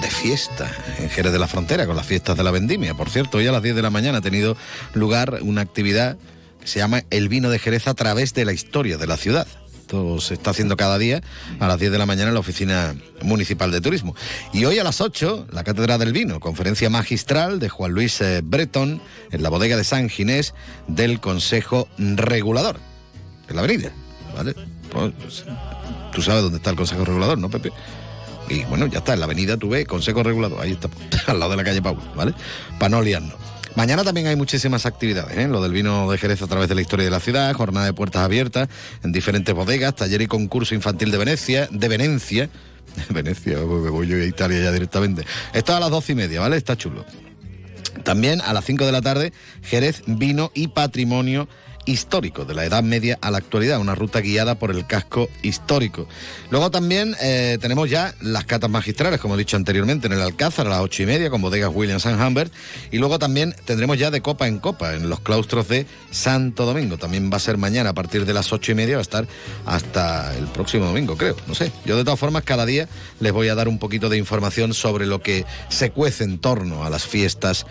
[0.01, 2.95] de fiesta en Jerez de la Frontera con las fiestas de la vendimia.
[2.95, 4.57] Por cierto, hoy a las 10 de la mañana ha tenido
[4.93, 6.17] lugar una actividad
[6.61, 9.47] que se llama El vino de Jerez a través de la historia de la ciudad.
[9.91, 11.21] Esto se está haciendo cada día
[11.59, 14.15] a las 10 de la mañana en la Oficina Municipal de Turismo.
[14.53, 18.41] Y hoy a las 8, la Cátedra del Vino, conferencia magistral de Juan Luis eh,
[18.41, 20.55] Breton en la bodega de San Ginés
[20.87, 22.79] del Consejo Regulador,
[23.49, 23.91] en la avenida.
[24.37, 24.55] ¿Vale?
[24.93, 25.45] Pues,
[26.13, 27.73] tú sabes dónde está el Consejo Regulador, ¿no, Pepe?
[28.49, 30.89] Y bueno, ya está, en la avenida tú ves Consejo Regulador, ahí está,
[31.27, 32.33] al lado de la calle Pau, ¿vale?
[32.79, 33.40] Para no liarnos.
[33.77, 35.47] Mañana también hay muchísimas actividades, ¿eh?
[35.49, 37.93] Lo del vino de Jerez a través de la historia de la ciudad, jornada de
[37.93, 38.69] puertas abiertas
[39.05, 42.51] en diferentes bodegas, taller y concurso infantil de Venecia, de Venecia.
[43.11, 45.25] Venecia, me voy yo a Italia ya directamente.
[45.53, 46.57] Esto a las doce y media, ¿vale?
[46.57, 47.05] Está chulo.
[48.03, 51.49] También a las 5 de la tarde, Jerez, vino y patrimonio
[51.85, 56.07] histórico, de la Edad Media a la actualidad, una ruta guiada por el casco histórico.
[56.51, 60.67] Luego también eh, tenemos ya las catas magistrales, como he dicho anteriormente, en el Alcázar
[60.67, 62.53] a las ocho y media con bodegas Williams and Humbert.
[62.91, 66.99] Y luego también tendremos ya de copa en copa en los claustros de Santo Domingo.
[66.99, 69.27] También va a ser mañana a partir de las ocho y media, va a estar
[69.67, 71.37] hasta el próximo domingo, creo.
[71.47, 71.73] No sé.
[71.85, 72.89] Yo de todas formas cada día
[73.21, 76.85] les voy a dar un poquito de información sobre lo que se cuece en torno
[76.85, 77.67] a las fiestas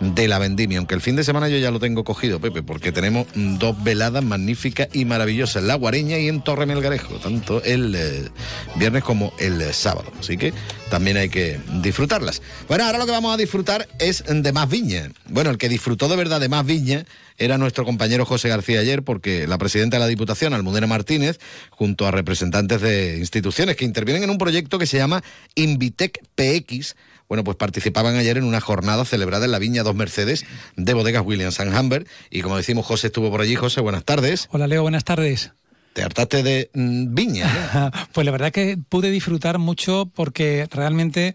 [0.00, 2.92] de la vendimia, aunque el fin de semana yo ya lo tengo cogido, Pepe, porque
[2.92, 7.94] tenemos dos veladas magníficas y maravillosas en La Guareña y en Torre Melgarejo, tanto el
[7.94, 8.28] eh,
[8.76, 10.10] viernes como el eh, sábado.
[10.18, 10.52] Así que
[10.90, 12.42] también hay que disfrutarlas.
[12.68, 15.10] Bueno, ahora lo que vamos a disfrutar es de más viña.
[15.28, 17.04] Bueno, el que disfrutó de verdad de más viña
[17.36, 22.06] era nuestro compañero José García ayer, porque la presidenta de la Diputación, Almudena Martínez, junto
[22.06, 25.24] a representantes de instituciones que intervienen en un proyecto que se llama
[25.56, 26.94] Invitec PX,
[27.28, 30.44] bueno, pues participaban ayer en una jornada celebrada en la Viña Dos Mercedes
[30.76, 32.06] de Bodegas Williams and Humbert.
[32.30, 33.54] Y como decimos, José estuvo por allí.
[33.54, 34.48] José, buenas tardes.
[34.52, 35.52] Hola Leo, buenas tardes.
[35.94, 37.92] Te hartaste de mm, viña.
[38.12, 41.34] pues la verdad que pude disfrutar mucho porque realmente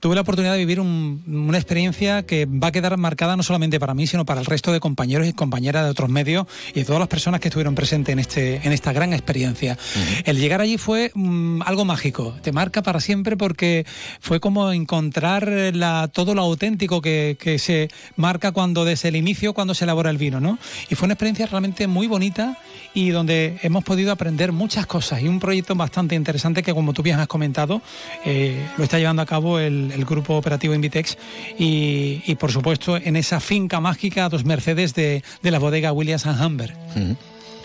[0.00, 3.78] tuve la oportunidad de vivir un- una experiencia que va a quedar marcada no solamente
[3.78, 6.84] para mí, sino para el resto de compañeros y compañeras de otros medios y de
[6.84, 9.78] todas las personas que estuvieron presentes en, este, en esta gran experiencia.
[10.24, 13.84] El llegar allí fue mm, algo mágico, te marca para siempre porque
[14.20, 19.52] fue como encontrar la, todo lo auténtico que, que se marca cuando desde el inicio,
[19.54, 20.58] cuando se elabora el vino, ¿no?
[20.88, 22.56] Y fue una experiencia realmente muy bonita
[22.94, 27.02] y donde hemos podido aprender muchas cosas y un proyecto bastante interesante que, como tú
[27.02, 27.82] bien has comentado,
[28.24, 31.18] eh, lo está llevando a cabo el, grupo operativo Invitex
[31.58, 36.40] y, por supuesto, en esa finca mágica Dos Mercedes de, de la bodega Williams and
[36.42, 36.74] Humbert.
[36.96, 37.16] Ujú.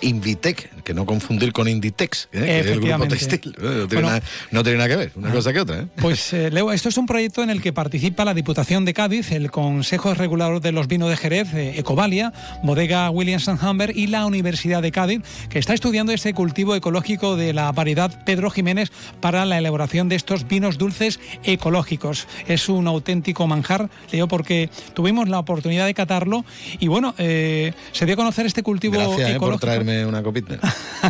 [0.01, 2.39] Invitec, que no confundir con Inditex, ¿eh?
[2.39, 3.55] que es el grupo textil.
[3.59, 5.33] No tiene, nada, no tiene, nada, que ver, una ah.
[5.33, 5.79] cosa que otra.
[5.81, 5.87] ¿eh?
[5.97, 9.31] Pues, eh, Leo, esto es un proyecto en el que participa la Diputación de Cádiz,
[9.31, 14.81] el Consejo Regulador de los Vinos de Jerez, Ecovalia, Bodega Williams Humber y la Universidad
[14.81, 19.57] de Cádiz, que está estudiando este cultivo ecológico de la variedad Pedro Jiménez para la
[19.57, 22.27] elaboración de estos vinos dulces ecológicos.
[22.47, 26.45] Es un auténtico manjar, Leo, porque tuvimos la oportunidad de catarlo
[26.79, 27.73] y bueno, se
[28.05, 29.57] dio a conocer este cultivo ecológico
[30.05, 30.59] una copita.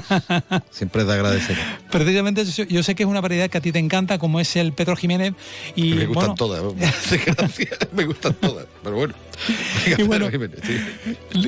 [0.72, 1.58] Siempre te agradecer.
[1.92, 4.74] Precisamente yo sé que es una variedad que a ti te encanta, como es el
[4.74, 5.34] Pedro Jiménez.
[5.76, 6.62] Y, me gustan todas,
[7.94, 9.14] me gustan todas, pero bueno.
[10.08, 10.30] bueno,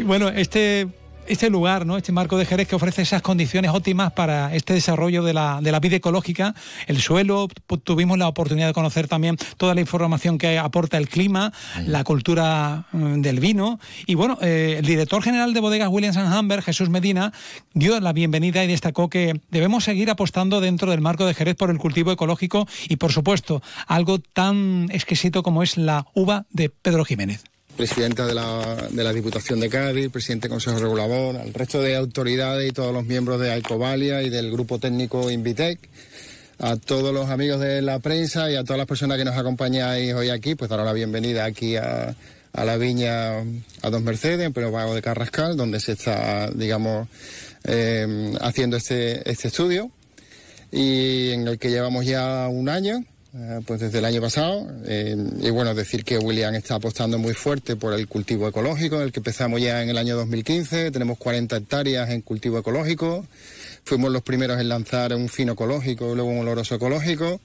[0.05, 0.87] bueno, este
[1.27, 1.97] este lugar, ¿no?
[1.97, 5.71] este marco de Jerez que ofrece esas condiciones óptimas para este desarrollo de la, de
[5.71, 6.55] la vida ecológica,
[6.87, 7.47] el suelo,
[7.83, 11.53] tuvimos la oportunidad de conocer también toda la información que aporta el clima,
[11.85, 13.79] la cultura mm, del vino.
[14.05, 17.33] Y bueno, eh, el director general de bodegas Williams Humber, Jesús Medina,
[17.73, 21.69] dio la bienvenida y destacó que debemos seguir apostando dentro del marco de Jerez por
[21.69, 27.05] el cultivo ecológico y, por supuesto, algo tan exquisito como es la uva de Pedro
[27.05, 27.43] Jiménez
[27.77, 31.95] presidenta de la, de la Diputación de Cádiz, presidente del Consejo Regulador, al resto de
[31.95, 35.79] autoridades y todos los miembros de Alcovalia y del grupo técnico Invitec,
[36.59, 40.13] a todos los amigos de la prensa y a todas las personas que nos acompañáis
[40.13, 42.15] hoy aquí, pues dar la bienvenida aquí a,
[42.51, 47.07] a la viña a Dos Mercedes, en Pero Vago de Carrascal, donde se está, digamos,
[47.63, 49.91] eh, haciendo este, este estudio.
[50.71, 53.05] Y en el que llevamos ya un año
[53.39, 54.67] eh, pues desde el año pasado.
[54.85, 59.11] Eh, y bueno, decir que William está apostando muy fuerte por el cultivo ecológico, el
[59.11, 60.89] que empezamos ya en el año 2015.
[60.89, 63.27] Tenemos 40 hectáreas en cultivo ecológico.
[63.83, 67.39] Fuimos los primeros en lanzar un fino ecológico, luego un oloroso ecológico.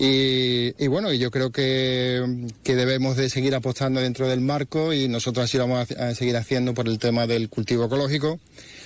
[0.00, 2.22] Y, bueno, yo creo que,
[2.64, 6.72] debemos de seguir apostando dentro del marco y nosotros así lo vamos a, seguir haciendo
[6.72, 8.38] por el tema del cultivo ecológico.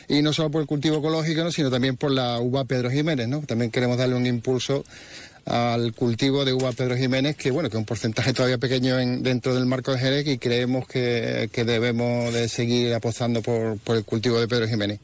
[0.09, 3.43] Y no solo por el cultivo ecológico, sino también por la uva Pedro Jiménez, ¿no?
[3.43, 4.85] También queremos darle un impulso
[5.47, 9.23] al cultivo de uva Pedro Jiménez, que bueno, que es un porcentaje todavía pequeño en,
[9.23, 14.41] dentro del marco de Jerez y creemos que, debemos de seguir apostando por, el cultivo
[14.41, 15.01] de Pedro Jiménez.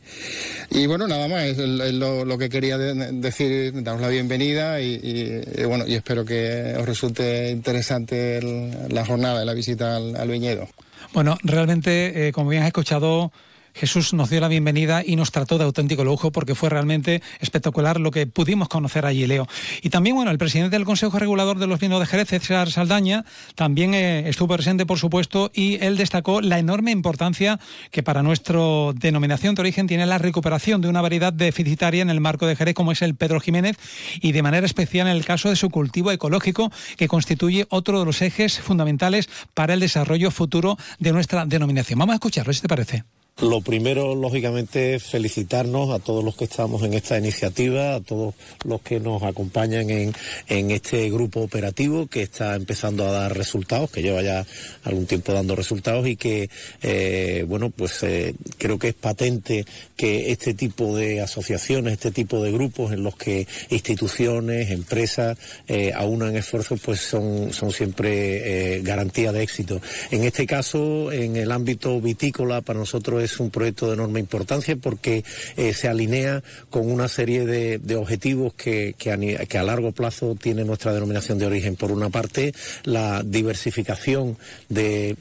[0.70, 5.94] Y bueno, nada más, es, lo, que quería decir, daros la bienvenida y, bueno, y
[5.94, 8.40] espero que os resulte interesante
[8.88, 10.68] la jornada la visita al, viñedo.
[11.12, 13.32] Bueno, realmente, eh, como bien has escuchado,
[13.74, 18.00] Jesús nos dio la bienvenida y nos trató de auténtico lujo porque fue realmente espectacular
[18.00, 19.46] lo que pudimos conocer allí, Leo.
[19.82, 23.24] Y también, bueno, el presidente del Consejo Regulador de los Vinos de Jerez, César Saldaña,
[23.54, 28.58] también eh, estuvo presente, por supuesto, y él destacó la enorme importancia que para nuestra
[28.94, 32.74] denominación de origen tiene la recuperación de una variedad deficitaria en el marco de Jerez,
[32.74, 33.76] como es el Pedro Jiménez,
[34.20, 38.04] y de manera especial en el caso de su cultivo ecológico, que constituye otro de
[38.04, 41.98] los ejes fundamentales para el desarrollo futuro de nuestra denominación.
[41.98, 43.17] Vamos a escucharlo, si te parece.
[43.40, 48.34] Lo primero, lógicamente, es felicitarnos a todos los que estamos en esta iniciativa, a todos
[48.64, 50.12] los que nos acompañan en,
[50.48, 54.44] en este grupo operativo que está empezando a dar resultados, que lleva ya
[54.82, 56.50] algún tiempo dando resultados y que,
[56.82, 59.64] eh, bueno, pues eh, creo que es patente
[59.96, 65.92] que este tipo de asociaciones, este tipo de grupos en los que instituciones, empresas eh,
[65.94, 69.80] aunan esfuerzos, pues son, son siempre garantía de éxito.
[70.10, 74.20] En este caso, en el ámbito vitícola, para nosotros es es un proyecto de enorme
[74.20, 75.24] importancia porque
[75.56, 80.36] eh, se alinea con una serie de, objetivos que, que, a, que a largo plazo
[80.40, 81.76] tiene nuestra denominación de origen.
[81.76, 84.36] Por una parte, la diversificación
[84.68, 85.16] de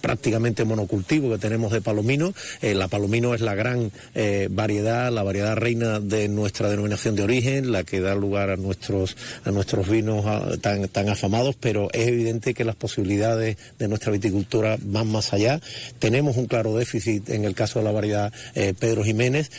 [0.00, 2.32] prácticamente monocultivo que tenemos de palomino.
[2.62, 7.22] Eh, la palomino es la gran eh, variedad, la variedad reina de nuestra denominación de
[7.22, 11.88] origen, la que da lugar a nuestros, a nuestros vinos ah, tan, tan afamados, pero
[11.92, 15.60] es evidente que las posibilidades de nuestra viticultura van más allá.
[15.98, 19.50] Tenemos un claro déficit en el caso de la variedad eh, Pedro Jiménez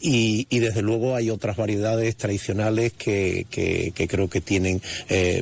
[0.00, 4.80] y, y, desde luego hay otras variedades tradicionales que, que, que creo que tienen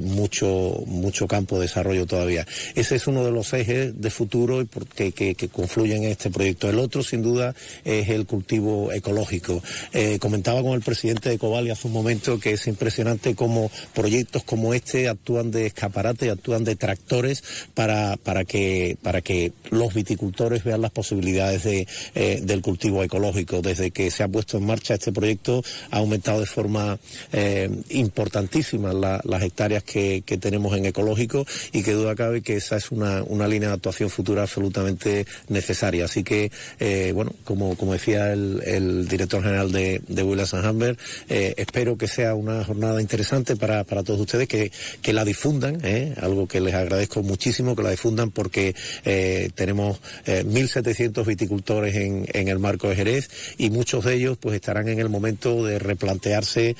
[0.02, 2.46] mucho, mucho campo de desarrollo todavía.
[2.74, 6.70] Ese es uno de los ejes de futuro y porque, que, confluyen en este proyecto.
[6.70, 9.62] El otro, sin duda, es el cultivo ecológico.
[9.92, 14.44] Eh, comentaba con el presidente de Cobali hace un momento que es impresionante cómo proyectos
[14.44, 17.42] como este actúan de escaparate, actúan de tractores
[17.74, 23.62] para, para, que, para que los viticultores vean las posibilidades de, eh, del cultivo ecológico.
[23.62, 26.98] Desde que se ha puesto en marcha este proyecto ha aumentado de forma
[27.32, 32.90] eh, importantísima las hectáreas que, tenemos en ecológico y que duda cabe que esa es
[32.90, 36.04] una, una línea actuación futura absolutamente necesaria.
[36.04, 36.50] Así que,
[36.80, 40.96] eh, bueno, como, como decía el, director general de, de Willis Humber,
[41.28, 44.70] eh, espero que sea una jornada interesante para, para todos ustedes, que,
[45.00, 46.14] que la difundan, ¿eh?
[46.20, 52.26] algo que les agradezco muchísimo, que la difundan porque eh, tenemos eh, 1.700 viticultores en,
[52.32, 55.78] en el marco de Jerez y muchos de ellos pues estarán en el momento de
[55.78, 56.76] replantearse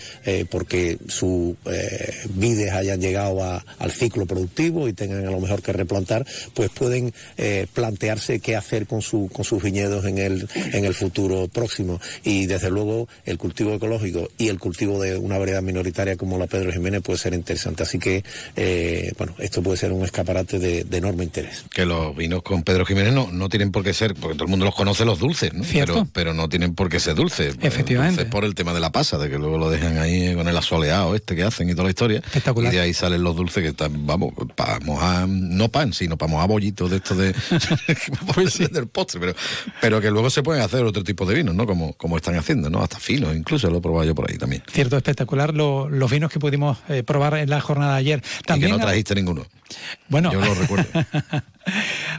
[0.51, 1.55] porque sus
[2.34, 6.70] vides hayan llegado a- al ciclo productivo y tengan a lo mejor que replantar, pues
[6.72, 11.48] pueden eh, plantearse qué hacer con, su, con sus viñedos en el, en el futuro
[11.48, 12.00] próximo.
[12.24, 16.46] Y desde luego el cultivo ecológico y el cultivo de una variedad minoritaria como la
[16.46, 17.82] Pedro Jiménez puede ser interesante.
[17.82, 18.24] Así que,
[18.56, 21.64] eh, bueno, esto puede ser un escaparate de, de enorme interés.
[21.72, 24.50] Que los vinos con Pedro Jiménez no, no tienen por qué ser, porque todo el
[24.50, 25.64] mundo los conoce los dulces, ¿no?
[25.64, 25.92] Cierto.
[25.92, 27.56] Pero, pero no tienen por qué ser dulces.
[27.60, 28.16] Efectivamente.
[28.16, 30.56] Dulces por el tema de la pasa, de que luego lo dejan ahí con el
[30.56, 32.18] asoleado este que hacen y toda la historia.
[32.18, 32.72] Espectacular.
[32.72, 36.30] Y de ahí salen los dulces que están, vamos, para mojar, no pan, sino para
[36.30, 37.34] mojar bollitos de estos de
[38.34, 39.34] Pues del postre, pero,
[39.80, 41.66] pero que luego se pueden hacer otro tipo de vinos, ¿no?
[41.66, 42.82] Como, como están haciendo, ¿no?
[42.82, 44.62] Hasta finos, incluso lo he probado yo por ahí también.
[44.70, 48.22] Cierto, espectacular lo- los vinos que pudimos eh, probar en la jornada de ayer.
[48.24, 49.44] y que También no trajiste ninguno.
[50.08, 50.86] Bueno, Yo lo recuerdo.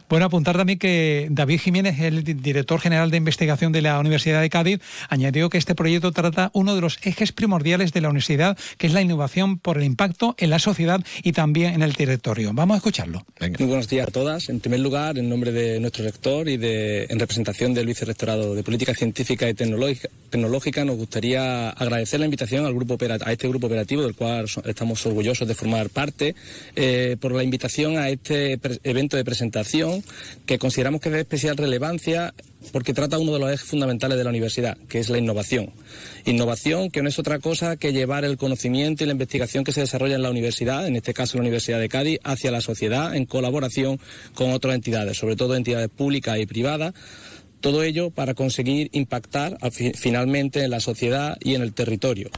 [0.10, 4.40] Bueno, apuntar también que David Jiménez, el di- director general de investigación de la Universidad
[4.42, 4.80] de Cádiz,
[5.10, 8.94] añadió que este proyecto trata uno de los ejes primordiales de la universidad, que es
[8.94, 12.52] la innovación por el impacto en la sociedad y también en el territorio.
[12.54, 13.26] Vamos a escucharlo.
[13.40, 14.48] Muy buenos días a todas.
[14.50, 18.64] En primer lugar, en nombre de nuestro rector y de, en representación del Vicerrectorado de
[18.64, 23.68] Política Científica y Tecnológica, Tecnológica, nos gustaría agradecer la invitación al grupo a este grupo
[23.68, 26.34] operativo, del cual estamos orgullosos de formar parte,
[26.76, 30.04] eh, por la invitación a este evento de presentación
[30.46, 32.34] que consideramos que es de especial relevancia
[32.72, 35.72] porque trata uno de los ejes fundamentales de la universidad, que es la innovación.
[36.26, 39.82] Innovación que no es otra cosa que llevar el conocimiento y la investigación que se
[39.82, 43.26] desarrolla en la universidad, en este caso la Universidad de Cádiz, hacia la sociedad en
[43.26, 44.00] colaboración
[44.34, 46.94] con otras entidades, sobre todo entidades públicas y privadas.
[47.64, 52.30] Todo ello para conseguir impactar al fi- finalmente en la sociedad y en el territorio.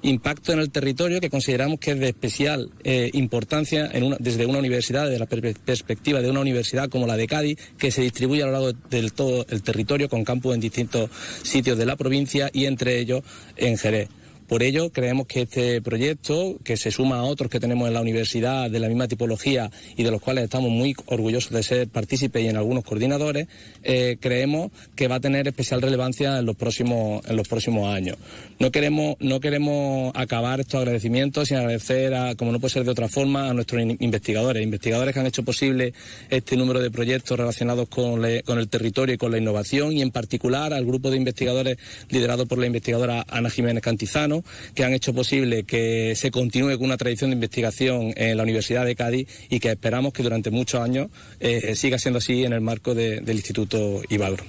[0.00, 5.04] Impacto en el territorio que consideramos que es de especial eh, importancia desde una universidad,
[5.04, 8.46] desde la per- perspectiva de una universidad como la de Cádiz, que se distribuye a
[8.46, 11.10] lo largo del todo el territorio con campus en distintos
[11.42, 13.22] sitios de la provincia y entre ellos
[13.58, 14.08] en Jerez.
[14.50, 18.00] Por ello, creemos que este proyecto, que se suma a otros que tenemos en la
[18.00, 22.42] universidad de la misma tipología y de los cuales estamos muy orgullosos de ser partícipes
[22.42, 23.46] y en algunos coordinadores,
[23.84, 28.16] eh, creemos que va a tener especial relevancia en los próximos, en los próximos años.
[28.58, 32.90] No queremos, no queremos acabar estos agradecimientos sin agradecer, a, como no puede ser de
[32.90, 35.94] otra forma, a nuestros in- investigadores, investigadores que han hecho posible
[36.28, 40.02] este número de proyectos relacionados con, le- con el territorio y con la innovación y
[40.02, 41.78] en particular al grupo de investigadores
[42.08, 44.39] liderado por la investigadora Ana Jiménez Cantizano,
[44.74, 48.84] que han hecho posible que se continúe con una tradición de investigación en la Universidad
[48.84, 51.08] de Cádiz y que esperamos que durante muchos años
[51.40, 54.44] eh, siga siendo así en el marco de- del Instituto Ibagro.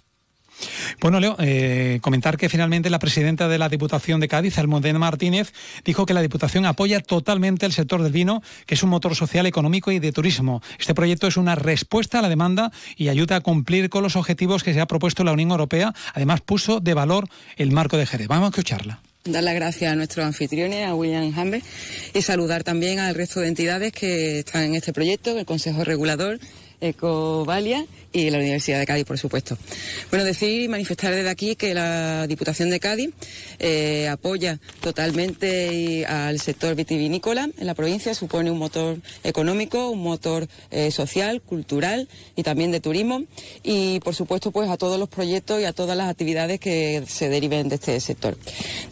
[1.00, 5.54] Bueno, Leo, eh, comentar que finalmente la presidenta de la Diputación de Cádiz, Almudena Martínez,
[5.84, 9.48] dijo que la Diputación apoya totalmente el sector del vino, que es un motor social,
[9.48, 10.62] económico y de turismo.
[10.80, 14.62] Este proyecto es una respuesta a la demanda y ayuda a cumplir con los objetivos
[14.64, 15.96] que se ha propuesto la Unión Europea.
[16.14, 17.28] Además, puso de valor
[17.58, 18.28] el marco de Jerez.
[18.28, 19.02] Vamos a escucharla.
[19.24, 21.62] Dar las gracias a nuestros anfitriones, a William Hamber,
[22.14, 26.40] y saludar también al resto de entidades que están en este proyecto, el Consejo Regulador,
[26.82, 29.58] Ecovalia y la Universidad de Cádiz, por supuesto.
[30.10, 33.12] Bueno, decir y manifestar desde aquí que la Diputación de Cádiz
[33.60, 40.48] eh, apoya totalmente al sector vitivinícola en la provincia, supone un motor económico, un motor
[40.72, 43.24] eh, social, cultural y también de turismo
[43.64, 47.30] y, por supuesto, pues a todos los proyectos y a todas las actividades que se
[47.30, 48.38] deriven de este sector.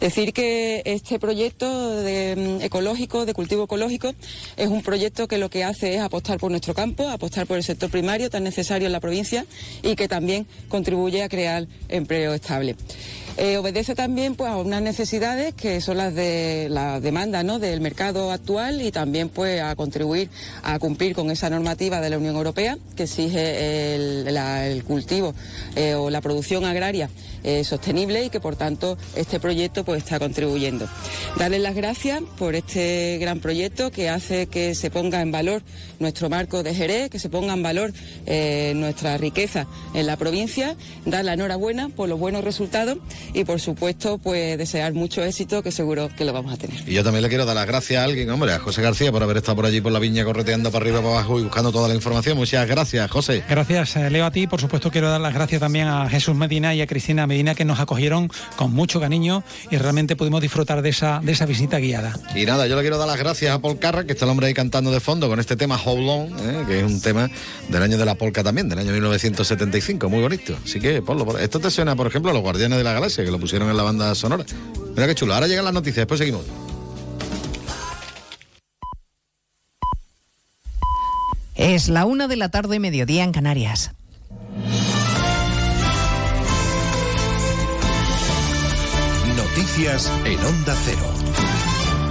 [0.00, 4.14] Decir que este proyecto mm, ecológico, de cultivo ecológico,
[4.56, 7.64] es un proyecto que lo que hace es apostar por nuestro campo, apostar por el
[7.64, 9.09] sector primario tan necesario en la provincia
[9.82, 12.76] y que también contribuye a crear empleo estable.
[13.42, 17.58] Eh, obedece también pues, a unas necesidades que son las de la demanda ¿no?
[17.58, 20.28] del mercado actual y también pues, a contribuir
[20.62, 25.34] a cumplir con esa normativa de la Unión Europea que exige el, cultivo
[25.74, 27.08] eh, o la producción agraria
[27.42, 30.86] eh, sostenible y que por tanto este proyecto pues está contribuyendo.
[31.38, 35.62] Darles las gracias por este gran proyecto que hace que se ponga en valor
[35.98, 37.94] nuestro marco de Jerez, que se ponga en valor
[38.74, 40.76] nuestra riqueza en la provincia,
[41.06, 42.98] dar la enhorabuena por los buenos resultados
[43.32, 46.88] y por supuesto pues desear mucho éxito que seguro que lo vamos a tener.
[46.88, 49.22] Y yo también le quiero dar las gracias a alguien, hombre, a José García por
[49.22, 51.88] haber estado por allí por la viña correteando para arriba, para abajo y buscando toda
[51.88, 52.36] la información.
[52.36, 53.42] Muchas gracias, José.
[53.48, 54.46] Gracias, eh, Leo, a ti.
[54.46, 57.64] Por supuesto, quiero dar las gracias también a Jesús Medina y a Cristina Medina que
[57.64, 62.14] nos acogieron con mucho cariño y realmente pudimos disfrutar de esa, de esa visita guiada.
[62.34, 64.46] Y nada, yo le quiero dar las gracias a Paul Carra, que está el hombre
[64.48, 66.64] ahí cantando de fondo con este tema Hold On, ¿eh?
[66.66, 67.30] que es un tema
[67.68, 70.56] del año de la polka también, del año 1975, muy bonito.
[70.64, 73.19] Así que, ponlo, por- esto te suena, por ejemplo, a los Guardianes de la Galaxia,
[73.24, 74.44] que lo pusieron en la banda sonora.
[74.94, 75.34] Mira qué chulo.
[75.34, 76.42] Ahora llegan las noticias, después seguimos.
[81.54, 83.92] Es la una de la tarde, mediodía en Canarias.
[89.36, 91.49] Noticias en Onda Cero.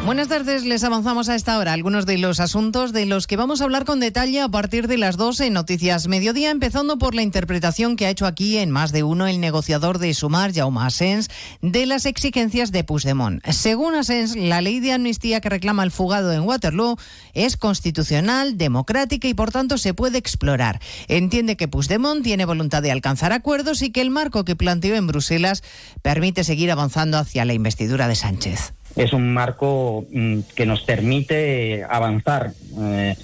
[0.06, 3.62] Buenas tardes, les avanzamos a esta hora algunos de los asuntos de los que vamos
[3.62, 7.22] a hablar con detalle a partir de las 12 en Noticias Mediodía, empezando por la
[7.22, 11.30] interpretación que ha hecho aquí en más de uno el negociador de Sumar, Jaume Asens,
[11.62, 13.46] de las exigencias de Puigdemont.
[13.50, 16.98] Según Asens, la ley de amnistía que reclama el fugado en Waterloo
[17.34, 20.80] es constitucional, democrática y por tanto se puede explorar.
[21.08, 25.06] Entiende que Puigdemont tiene voluntad de alcanzar acuerdos y que el marco que planteó en
[25.06, 25.62] Bruselas
[26.02, 28.74] permite seguir avanzando hacia la investidura de Sánchez.
[28.96, 32.52] Es un marco mm, que nos permite avanzar.
[32.80, 33.16] Eh,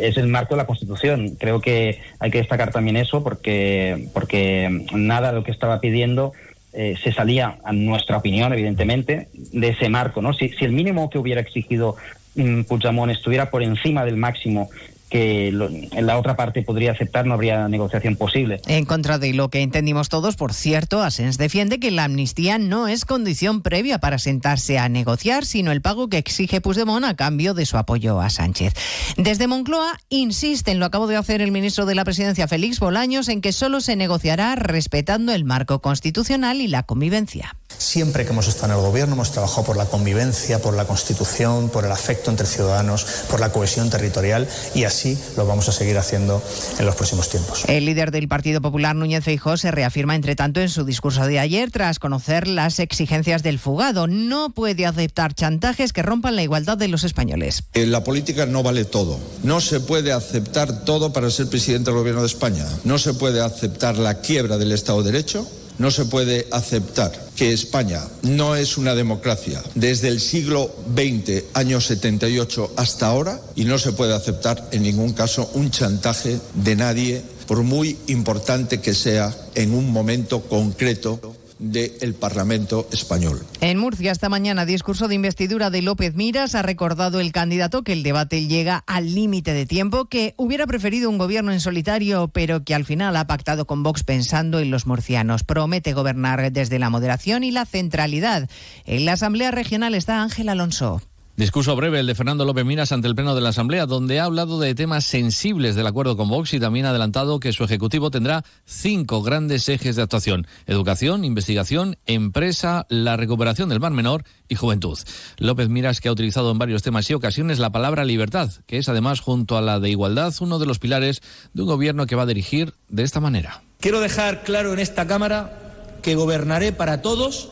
[0.00, 1.36] es el marco de la Constitución.
[1.38, 6.32] Creo que hay que destacar también eso porque, porque nada de lo que estaba pidiendo
[6.74, 10.22] eh, se salía, a nuestra opinión, evidentemente, de ese marco.
[10.22, 10.32] ¿no?
[10.32, 11.96] Si, si el mínimo que hubiera exigido
[12.34, 14.70] mm, Puigdemont estuviera por encima del máximo
[15.12, 18.62] que lo- en la otra parte podría aceptar, no habría negociación posible.
[18.66, 22.88] En contra de lo que entendimos todos, por cierto, Asens defiende que la amnistía no
[22.88, 27.52] es condición previa para sentarse a negociar, sino el pago que exige Puigdemont a cambio
[27.52, 28.72] de su apoyo a Sánchez.
[29.18, 33.42] Desde Moncloa insisten, lo acabo de hacer el ministro de la Presidencia, Félix Bolaños, en
[33.42, 37.54] que solo se negociará respetando el marco constitucional y la convivencia.
[37.76, 41.68] Siempre que hemos estado en el gobierno hemos trabajado por la convivencia, por la constitución,
[41.68, 45.01] por el afecto entre ciudadanos, por la cohesión territorial y así
[45.36, 46.42] lo vamos a seguir haciendo
[46.78, 47.64] en los próximos tiempos.
[47.66, 51.38] El líder del Partido Popular, Núñez Feijóo, se reafirma, entre tanto, en su discurso de
[51.38, 54.06] ayer tras conocer las exigencias del fugado.
[54.06, 57.64] No puede aceptar chantajes que rompan la igualdad de los españoles.
[57.74, 59.18] En la política no vale todo.
[59.42, 62.66] No se puede aceptar todo para ser presidente del gobierno de España.
[62.84, 65.46] No se puede aceptar la quiebra del Estado de Derecho.
[65.82, 71.80] No se puede aceptar que España no es una democracia desde el siglo XX, año
[71.80, 77.22] 78, hasta ahora, y no se puede aceptar en ningún caso un chantaje de nadie,
[77.48, 83.40] por muy importante que sea en un momento concreto del Parlamento español.
[83.60, 87.92] En Murcia esta mañana, discurso de investidura de López Miras, ha recordado el candidato que
[87.92, 92.64] el debate llega al límite de tiempo, que hubiera preferido un gobierno en solitario, pero
[92.64, 95.44] que al final ha pactado con Vox pensando en los murcianos.
[95.44, 98.50] Promete gobernar desde la moderación y la centralidad.
[98.84, 101.00] En la Asamblea Regional está Ángel Alonso.
[101.34, 104.24] Discurso breve el de Fernando López Miras ante el Pleno de la Asamblea, donde ha
[104.24, 108.10] hablado de temas sensibles del acuerdo con Vox y también ha adelantado que su Ejecutivo
[108.10, 110.46] tendrá cinco grandes ejes de actuación.
[110.66, 114.98] Educación, investigación, empresa, la recuperación del Mar Menor y juventud.
[115.38, 118.90] López Miras que ha utilizado en varios temas y ocasiones la palabra libertad, que es
[118.90, 121.22] además junto a la de igualdad uno de los pilares
[121.54, 123.62] de un gobierno que va a dirigir de esta manera.
[123.80, 127.48] Quiero dejar claro en esta Cámara que gobernaré para todos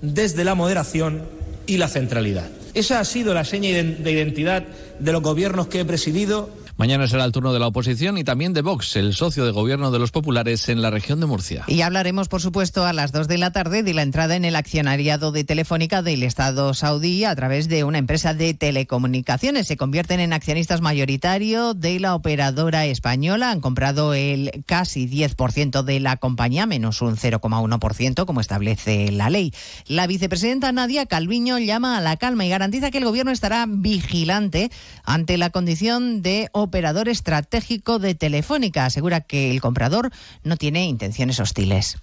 [0.00, 1.39] desde la moderación
[1.70, 2.48] y la centralidad.
[2.74, 4.64] Esa ha sido la seña de identidad
[4.98, 6.50] de los gobiernos que he presidido
[6.80, 9.90] Mañana será el turno de la oposición y también de Vox, el socio de gobierno
[9.90, 11.64] de los populares en la región de Murcia.
[11.66, 14.56] Y hablaremos, por supuesto, a las 2 de la tarde de la entrada en el
[14.56, 19.66] accionariado de Telefónica del Estado saudí a través de una empresa de telecomunicaciones.
[19.66, 23.50] Se convierten en accionistas mayoritarios de la operadora española.
[23.50, 29.52] Han comprado el casi 10% de la compañía, menos un 0,1%, como establece la ley.
[29.86, 34.70] La vicepresidenta Nadia Calviño llama a la calma y garantiza que el gobierno estará vigilante
[35.04, 38.86] ante la condición de operador estratégico de Telefónica.
[38.86, 40.10] Asegura que el comprador
[40.44, 41.98] no tiene intenciones hostiles.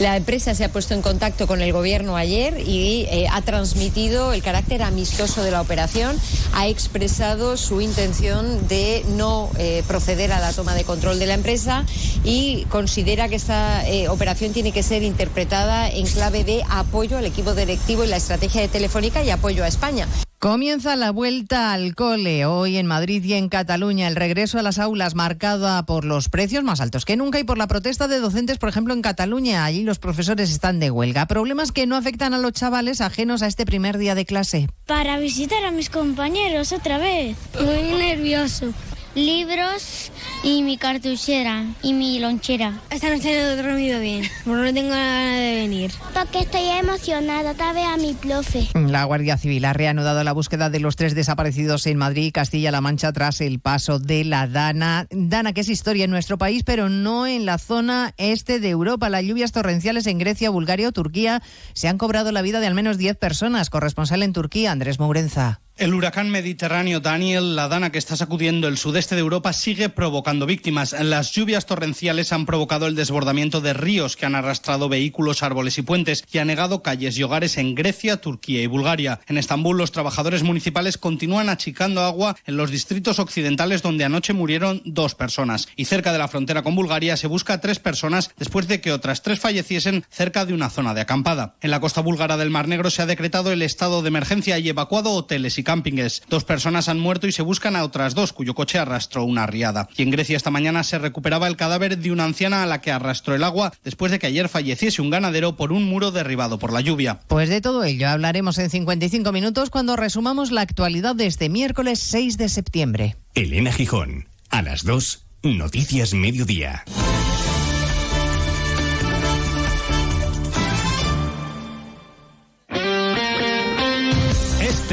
[0.00, 4.32] La empresa se ha puesto en contacto con el gobierno ayer y eh, ha transmitido
[4.32, 6.16] el carácter amistoso de la operación,
[6.54, 11.34] ha expresado su intención de no eh, proceder a la toma de control de la
[11.34, 11.84] empresa
[12.24, 17.26] y considera que esta eh, operación tiene que ser interpretada en clave de apoyo al
[17.26, 20.08] equipo directivo y la estrategia de Telefónica y apoyo a España.
[20.40, 22.46] Comienza la vuelta al cole.
[22.46, 26.64] Hoy en Madrid y en Cataluña el regreso a las aulas marcada por los precios
[26.64, 29.49] más altos que nunca y por la protesta de docentes, por ejemplo, en Cataluña.
[29.56, 31.26] Allí los profesores están de huelga.
[31.26, 34.68] Problemas que no afectan a los chavales ajenos a este primer día de clase.
[34.86, 37.36] Para visitar a mis compañeros otra vez.
[37.60, 38.72] Muy nervioso.
[39.14, 42.80] Libros y mi cartuchera y mi lonchera.
[42.90, 45.90] Esta noche no he dormido bien, porque no tengo ganas de venir.
[46.14, 48.68] Porque estoy emocionada, otra vez a mi profe.
[48.74, 52.80] La Guardia Civil ha reanudado la búsqueda de los tres desaparecidos en Madrid y Castilla-La
[52.80, 55.06] Mancha tras el paso de la Dana.
[55.10, 59.08] Dana, que es historia en nuestro país, pero no en la zona este de Europa.
[59.08, 61.42] Las lluvias torrenciales en Grecia, Bulgaria o Turquía
[61.74, 63.70] se han cobrado la vida de al menos 10 personas.
[63.70, 65.60] Corresponsal en Turquía, Andrés Mourenza.
[65.80, 70.44] El huracán mediterráneo Daniel, la dana que está sacudiendo el sudeste de Europa, sigue provocando
[70.44, 70.92] víctimas.
[70.92, 75.82] Las lluvias torrenciales han provocado el desbordamiento de ríos que han arrastrado vehículos, árboles y
[75.82, 79.20] puentes y han negado calles y hogares en Grecia, Turquía y Bulgaria.
[79.26, 84.82] En Estambul, los trabajadores municipales continúan achicando agua en los distritos occidentales donde anoche murieron
[84.84, 85.66] dos personas.
[85.76, 88.92] Y cerca de la frontera con Bulgaria se busca a tres personas después de que
[88.92, 91.54] otras tres falleciesen cerca de una zona de acampada.
[91.62, 94.68] En la costa búlgara del Mar Negro se ha decretado el estado de emergencia y
[94.68, 96.22] evacuado hoteles y campings.
[96.28, 99.88] Dos personas han muerto y se buscan a otras dos, cuyo coche arrastró una riada.
[99.96, 102.90] Y en Grecia esta mañana se recuperaba el cadáver de una anciana a la que
[102.90, 106.72] arrastró el agua después de que ayer falleciese un ganadero por un muro derribado por
[106.72, 107.20] la lluvia.
[107.28, 112.00] Pues de todo ello hablaremos en 55 minutos cuando resumamos la actualidad de este miércoles
[112.00, 113.16] 6 de septiembre.
[113.34, 116.84] Elena Gijón, a las 2, Noticias Mediodía.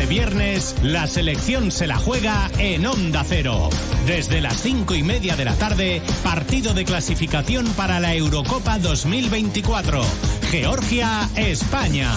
[0.07, 3.69] Viernes la selección se la juega en Onda Cero.
[4.05, 10.01] Desde las cinco y media de la tarde, partido de clasificación para la Eurocopa 2024.
[10.51, 12.11] Georgia-España.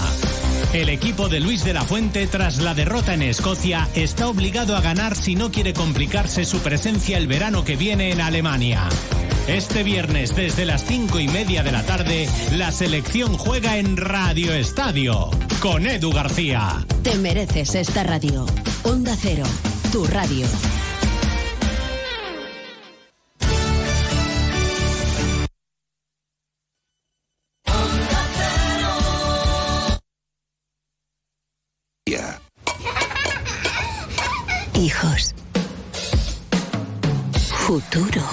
[0.72, 4.80] El equipo de Luis de la Fuente, tras la derrota en Escocia, está obligado a
[4.80, 8.88] ganar si no quiere complicarse su presencia el verano que viene en Alemania.
[9.48, 14.52] Este viernes, desde las cinco y media de la tarde, la selección juega en Radio
[14.54, 15.30] Estadio
[15.60, 16.86] con Edu García.
[17.02, 18.46] Te mereces esta radio.
[18.84, 19.44] Onda Cero,
[19.90, 20.46] tu radio.
[37.70, 38.24] Futuro.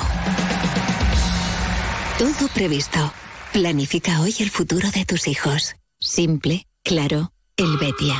[2.18, 3.14] Todo previsto.
[3.54, 5.76] Planifica hoy el futuro de tus hijos.
[6.00, 8.20] Simple, claro, el Betia.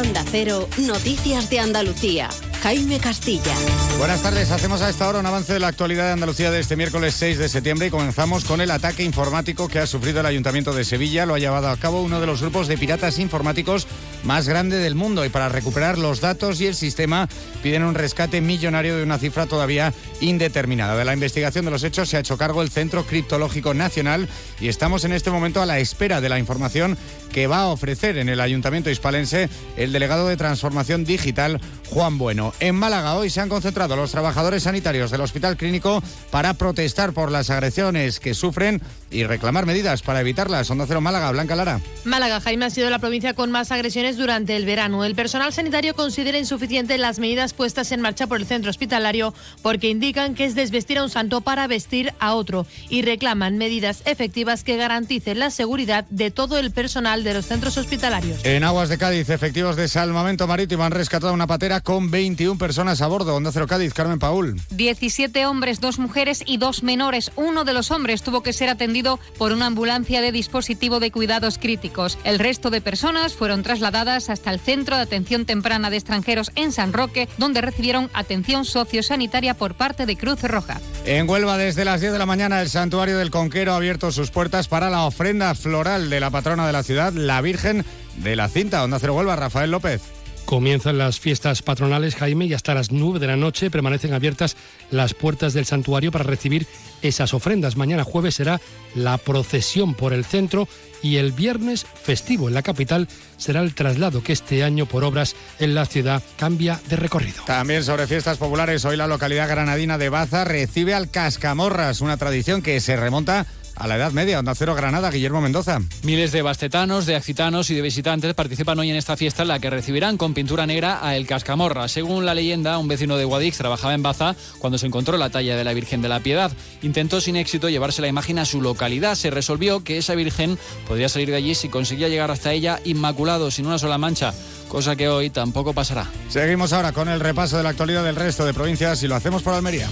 [0.00, 2.30] Onda Cero, Noticias de Andalucía.
[2.62, 3.54] Jaime Castilla.
[3.98, 6.76] Buenas tardes, hacemos a esta hora un avance de la actualidad de Andalucía de este
[6.76, 10.72] miércoles 6 de septiembre y comenzamos con el ataque informático que ha sufrido el Ayuntamiento
[10.72, 11.26] de Sevilla.
[11.26, 13.86] Lo ha llevado a cabo uno de los grupos de piratas informáticos
[14.24, 17.28] más grande del mundo y para recuperar los datos y el sistema
[17.62, 20.96] piden un rescate millonario de una cifra todavía indeterminada.
[20.96, 24.28] De la investigación de los hechos se ha hecho cargo el Centro Criptológico Nacional
[24.60, 26.96] y estamos en este momento a la espera de la información
[27.32, 32.52] que va a ofrecer en el Ayuntamiento hispalense el delegado de Transformación Digital, Juan Bueno.
[32.60, 37.30] En Málaga hoy se han concentrado los trabajadores sanitarios del Hospital Clínico para protestar por
[37.30, 38.80] las agresiones que sufren
[39.10, 40.70] y reclamar medidas para evitarlas.
[40.70, 41.80] Onda Cero Málaga, Blanca Lara.
[42.04, 45.04] Málaga, Jaime, ha sido la provincia con más agresiones durante el verano.
[45.04, 49.88] El personal sanitario considera insuficientes las medidas puestas en marcha por el centro hospitalario porque
[49.88, 54.64] indican que es desvestir a un santo para vestir a otro y reclaman medidas efectivas
[54.64, 58.44] que garanticen la seguridad de todo el personal de los centros hospitalarios.
[58.44, 63.02] En aguas de Cádiz, efectivos de salvamento marítimo han rescatado una patera con 21 personas
[63.02, 63.34] a bordo.
[63.34, 64.60] Onda Cero Cádiz, Carmen Paul.
[64.70, 67.32] 17 hombres, dos mujeres y dos menores.
[67.36, 68.99] Uno de los hombres tuvo que ser atendido
[69.38, 72.18] por una ambulancia de dispositivo de cuidados críticos.
[72.24, 76.72] El resto de personas fueron trasladadas hasta el Centro de Atención Temprana de Extranjeros en
[76.72, 80.80] San Roque, donde recibieron atención sociosanitaria por parte de Cruz Roja.
[81.06, 84.30] En Huelva, desde las 10 de la mañana, el Santuario del Conquero ha abierto sus
[84.30, 87.84] puertas para la ofrenda floral de la patrona de la ciudad, la Virgen
[88.16, 88.84] de la Cinta.
[88.84, 90.19] Onda Cero Huelva, Rafael López.
[90.50, 94.56] Comienzan las fiestas patronales, Jaime, y hasta las 9 de la noche permanecen abiertas
[94.90, 96.66] las puertas del santuario para recibir
[97.02, 97.76] esas ofrendas.
[97.76, 98.60] Mañana jueves será
[98.96, 100.66] la procesión por el centro
[101.04, 105.36] y el viernes festivo en la capital será el traslado que este año por obras
[105.60, 107.44] en la ciudad cambia de recorrido.
[107.46, 112.60] También sobre fiestas populares, hoy la localidad granadina de Baza recibe al Cascamorras, una tradición
[112.60, 113.46] que se remonta
[113.80, 114.38] a la Edad Media.
[114.38, 115.80] Onda Cero Granada, Guillermo Mendoza.
[116.02, 119.58] Miles de bastetanos, de accitanos y de visitantes participan hoy en esta fiesta en la
[119.58, 121.88] que recibirán con pintura negra a El Cascamorra.
[121.88, 125.56] Según la leyenda, un vecino de Guadix trabajaba en Baza cuando se encontró la talla
[125.56, 126.52] de la Virgen de la Piedad.
[126.82, 129.14] Intentó sin éxito llevarse la imagen a su localidad.
[129.14, 133.50] Se resolvió que esa Virgen podría salir de allí si conseguía llegar hasta ella inmaculado,
[133.50, 134.34] sin una sola mancha
[134.70, 136.06] cosa que hoy tampoco pasará.
[136.28, 139.42] Seguimos ahora con el repaso de la actualidad del resto de provincias y lo hacemos
[139.42, 139.88] por Almería.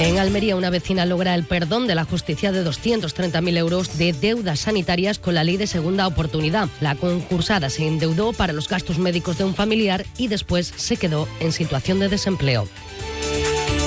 [0.00, 4.60] En Almería, una vecina logra el perdón de la justicia de 230.000 euros de deudas
[4.60, 6.68] sanitarias con la ley de segunda oportunidad.
[6.80, 11.26] La concursada se endeudó para los gastos médicos de un familiar y después se quedó
[11.40, 12.68] en situación de desempleo.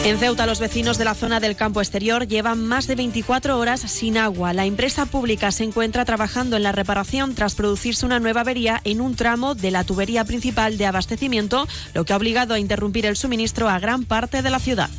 [0.04, 3.80] En Ceuta, los vecinos de la zona del campo exterior llevan más de 24 horas
[3.80, 4.52] sin agua.
[4.52, 9.00] La empresa pública se encuentra trabajando en la reparación tras producirse una nueva avería en
[9.00, 13.16] un tramo de la tubería principal de abastecimiento, lo que ha obligado a interrumpir el
[13.16, 14.90] suministro a gran parte de la ciudad.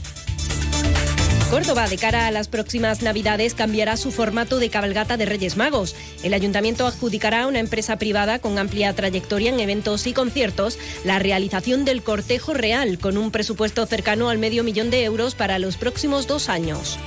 [1.53, 5.95] Córdoba, de cara a las próximas Navidades, cambiará su formato de cabalgata de Reyes Magos.
[6.23, 11.19] El ayuntamiento adjudicará a una empresa privada con amplia trayectoria en eventos y conciertos la
[11.19, 15.77] realización del cortejo real, con un presupuesto cercano al medio millón de euros para los
[15.77, 16.99] próximos dos años.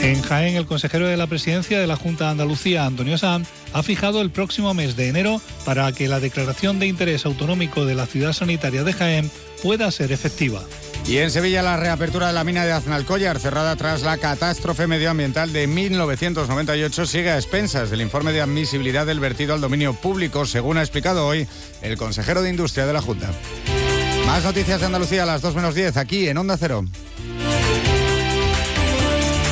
[0.00, 3.82] En Jaén, el consejero de la presidencia de la Junta de Andalucía, Antonio Sanz, ha
[3.82, 8.06] fijado el próximo mes de enero para que la declaración de interés autonómico de la
[8.06, 9.32] ciudad sanitaria de Jaén
[9.64, 10.62] pueda ser efectiva.
[11.06, 15.52] Y en Sevilla la reapertura de la mina de Aznalcóllar, cerrada tras la catástrofe medioambiental
[15.52, 20.78] de 1998, sigue a expensas del informe de admisibilidad del vertido al dominio público, según
[20.78, 21.48] ha explicado hoy
[21.82, 23.30] el consejero de Industria de la Junta.
[24.26, 26.84] Más noticias de Andalucía a las 2 menos 10, aquí en Onda Cero.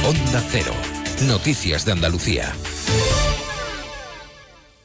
[0.04, 0.72] Onda Cero.
[1.26, 2.54] Noticias de Andalucía.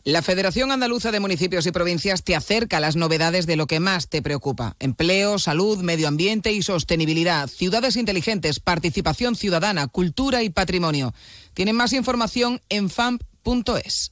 [0.05, 3.79] La Federación Andaluza de Municipios y Provincias te acerca a las novedades de lo que
[3.79, 4.75] más te preocupa.
[4.81, 11.13] Empleo, salud, medio ambiente y sostenibilidad, ciudades inteligentes, participación ciudadana, cultura y patrimonio.
[11.53, 14.11] Tienen más información en famp.es.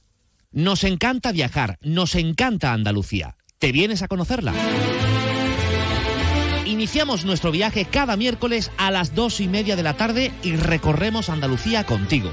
[0.50, 3.36] Nos encanta viajar, nos encanta Andalucía.
[3.58, 4.54] ¿Te vienes a conocerla?
[6.64, 11.28] Iniciamos nuestro viaje cada miércoles a las dos y media de la tarde y recorremos
[11.28, 12.32] Andalucía contigo.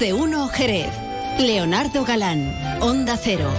[0.00, 0.90] De uno Jerez.
[1.38, 3.50] Leonardo Galán, Onda Cero.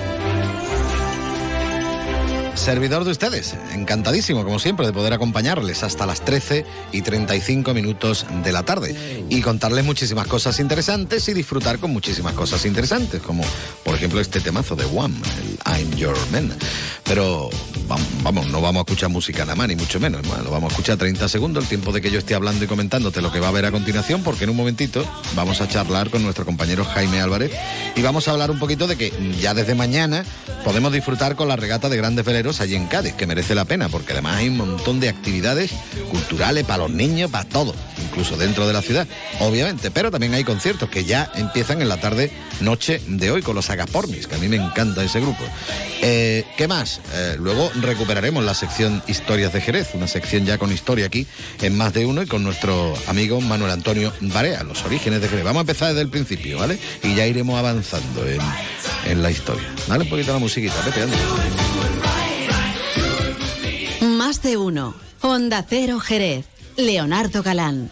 [2.56, 8.26] Servidor de ustedes, encantadísimo como siempre de poder acompañarles hasta las 13 y 35 minutos
[8.44, 13.44] de la tarde y contarles muchísimas cosas interesantes y disfrutar con muchísimas cosas interesantes, como
[13.84, 15.16] por ejemplo este temazo de One,
[15.66, 16.52] I'm Your Man.
[17.04, 17.50] Pero
[18.24, 20.98] vamos, no vamos a escuchar música nada más, ni mucho menos, lo vamos a escuchar
[20.98, 23.50] 30 segundos, el tiempo de que yo esté hablando y comentándote lo que va a
[23.50, 25.06] haber a continuación, porque en un momentito
[25.36, 27.52] vamos a charlar con nuestro compañero Jaime Álvarez
[27.96, 30.24] y vamos a hablar un poquito de que ya desde mañana
[30.64, 33.90] podemos disfrutar con la regata de grandes veleros allí en Cádiz, que merece la pena,
[33.90, 35.72] porque además hay un montón de actividades
[36.10, 39.08] culturales para los niños, para todos, incluso dentro de la ciudad,
[39.40, 42.32] obviamente, pero también hay conciertos que ya empiezan en la tarde,
[42.62, 45.44] noche de hoy con los Agapornis, que a mí me encanta ese grupo.
[46.02, 47.02] Eh, ¿Qué más?
[47.14, 51.28] Eh, luego recuperaremos la sección Historias de Jerez, una sección ya con historia aquí
[51.62, 55.44] en más de uno y con nuestro amigo Manuel Antonio Barea, los orígenes de Jerez.
[55.44, 56.80] Vamos a empezar desde el principio, ¿vale?
[57.04, 59.68] Y ya iremos avanzando en, la historia.
[59.88, 61.06] Dale un poquito la musiquita, vete.
[64.06, 64.96] Más de uno.
[65.22, 66.46] Onda Cero Jerez.
[66.78, 67.92] Leonardo Galán.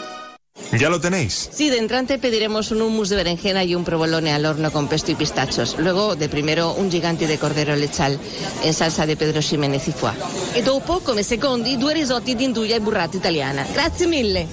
[0.77, 1.49] ¿Ya lo tenéis?
[1.51, 5.11] Sí, de entrante pediremos un hummus de berenjena y un provolone al horno con pesto
[5.11, 5.75] y pistachos.
[5.77, 8.19] Luego, de primero, un gigante de cordero lechal
[8.63, 10.13] en salsa de Pedro Ximénez y foie.
[10.55, 13.65] E dopo, come secondi, due risotti di induja e burrata italiana.
[13.73, 14.47] Grazie mille.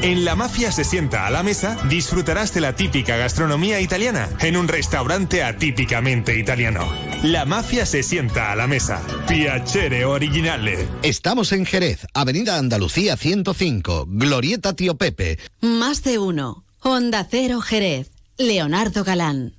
[0.00, 4.56] En La Mafia se sienta a la mesa, disfrutarás de la típica gastronomía italiana en
[4.56, 6.88] un restaurante atípicamente italiano.
[7.24, 9.02] La Mafia se sienta a la mesa.
[9.26, 10.86] Piacere originale.
[11.02, 15.38] Estamos en Jerez, Avenida Andalucía 105, Glorieta Tío Pepe.
[15.60, 16.64] Más de uno.
[16.80, 18.10] Onda Cero Jerez.
[18.36, 19.57] Leonardo Galán.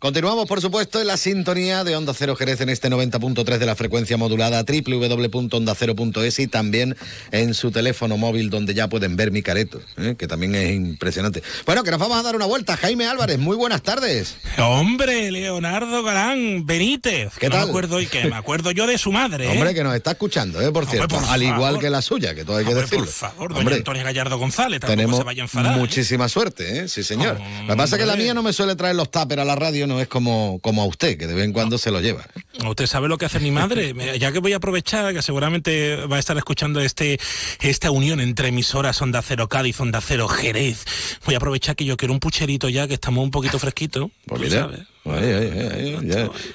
[0.00, 3.76] Continuamos, por supuesto, en la sintonía de Onda Cero Jerez en este 90.3 de la
[3.76, 6.96] frecuencia modulada www.ondacero.es y también
[7.32, 10.14] en su teléfono móvil donde ya pueden ver mi careto, ¿eh?
[10.18, 11.42] que también es impresionante.
[11.66, 12.78] Bueno, que nos vamos a dar una vuelta.
[12.78, 14.36] Jaime Álvarez, muy buenas tardes.
[14.56, 17.34] Hombre, Leonardo Galán Benítez.
[17.38, 17.64] ¿Qué tal?
[17.64, 19.48] Me acuerdo, y que me acuerdo yo de su madre.
[19.48, 19.50] ¿eh?
[19.50, 20.72] Hombre, que nos está escuchando, ¿eh?
[20.72, 23.04] por Hombre, cierto, por al igual que la suya, que todo hay que Hombre, decirlo.
[23.04, 25.76] por favor, doña Hombre, Antonia Gallardo González, tenemos se vaya a enfadar.
[25.78, 26.88] muchísima suerte, ¿eh?
[26.88, 27.38] sí señor.
[27.66, 29.56] Lo que pasa es que la mía no me suele traer los tuppers a la
[29.56, 32.24] radio, no es como, como a usted, que de vez en cuando se lo lleva.
[32.64, 33.92] Usted sabe lo que hace mi madre.
[34.18, 37.18] Ya que voy a aprovechar, que seguramente va a estar escuchando este
[37.60, 40.84] esta unión entre emisoras Onda Cero Cádiz, Onda Cero Jerez.
[41.26, 44.10] Voy a aprovechar que yo quiero un pucherito ya, que estamos un poquito fresquitos.
[44.26, 44.80] Pues mira, sabes.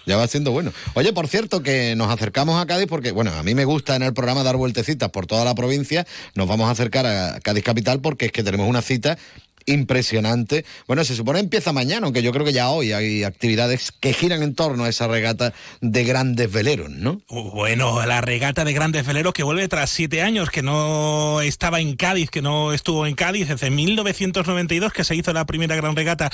[0.05, 0.71] ya va siendo bueno.
[0.93, 4.03] Oye, por cierto, que nos acercamos a Cádiz porque, bueno, a mí me gusta en
[4.03, 6.07] el programa dar vueltecitas por toda la provincia.
[6.35, 9.17] Nos vamos a acercar a Cádiz Capital porque es que tenemos una cita
[9.65, 10.65] impresionante.
[10.87, 14.43] Bueno, se supone empieza mañana, aunque yo creo que ya hoy hay actividades que giran
[14.43, 17.21] en torno a esa regata de grandes veleros, ¿no?
[17.29, 21.95] Bueno, la regata de grandes veleros que vuelve tras siete años, que no estaba en
[21.95, 26.29] Cádiz, que no estuvo en Cádiz desde 1992, que se hizo la primera gran regata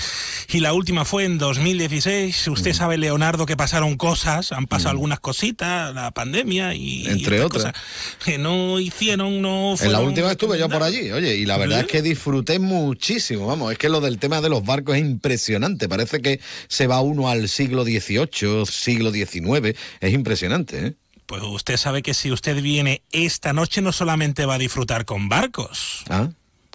[0.50, 2.48] y la última fue en 2016.
[2.48, 7.08] Usted sabe, Leonardo, que pasaron cosas, han pasado algunas cositas, la pandemia y...
[7.08, 7.64] Entre otras.
[7.64, 7.82] cosas
[8.24, 11.82] que no hicieron, no En la última estuve yo por allí, oye, y la verdad
[11.82, 15.88] es que disfruté muchísimo, vamos, es que lo del tema de los barcos es impresionante,
[15.90, 20.94] parece que se va uno al siglo XVIII, siglo XIX, es impresionante, ¿eh?
[21.26, 25.30] Pues usted sabe que si usted viene esta noche no solamente va a disfrutar con
[25.30, 26.04] barcos.
[26.10, 26.30] ¿Ah?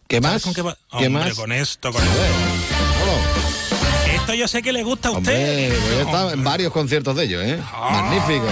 [0.08, 0.42] ¿Qué ¿Sabes más?
[0.44, 0.74] con qué va?
[0.98, 1.34] ¿Qué Hombre, más?
[1.34, 2.75] con esto, con esto.
[4.26, 5.68] Esto yo sé que le gusta a usted.
[5.68, 7.60] Hombre, voy a estar en varios conciertos de ellos, ¿eh?
[7.72, 8.44] Magnífico.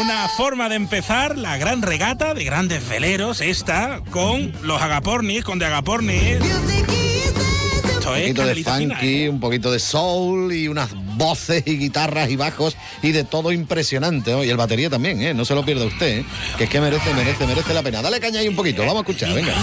[0.00, 5.60] Una forma de empezar la gran regata de grandes veleros, esta, con los agapornis, con
[5.60, 6.20] de agapornis.
[6.20, 8.88] Esto Un es poquito de fina, ¿eh?
[8.88, 13.52] funky, un poquito de soul y unas voces y guitarras y bajos y de todo
[13.52, 14.32] impresionante.
[14.32, 14.42] ¿no?
[14.42, 15.32] Y el batería también, ¿eh?
[15.32, 16.24] No se lo pierda usted, ¿eh?
[16.56, 18.02] Que es que merece, merece, merece la pena.
[18.02, 19.54] Dale caña ahí un poquito, vamos a escuchar, venga.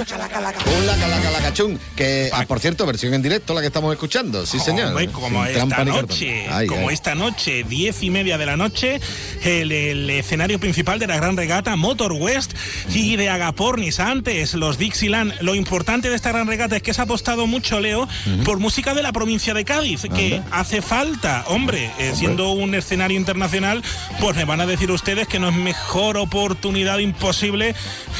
[0.00, 3.92] Un laca, laca, laca, chun, que ah, por cierto, versión en directo la que estamos
[3.92, 4.88] escuchando, sí señor.
[4.88, 6.94] Hombre, como Sin esta noche, Ay, como ay.
[6.94, 9.00] esta noche, diez y media de la noche,
[9.44, 12.54] el, el escenario principal de la gran regata Motor West
[12.92, 15.32] y de Agapornis antes, los Dixieland.
[15.40, 18.08] Lo importante de esta gran regata es que se ha apostado mucho, Leo,
[18.44, 23.16] por música de la provincia de Cádiz, que hace falta, hombre, eh, siendo un escenario
[23.16, 23.82] internacional,
[24.20, 27.74] pues me van a decir ustedes que no es mejor oportunidad imposible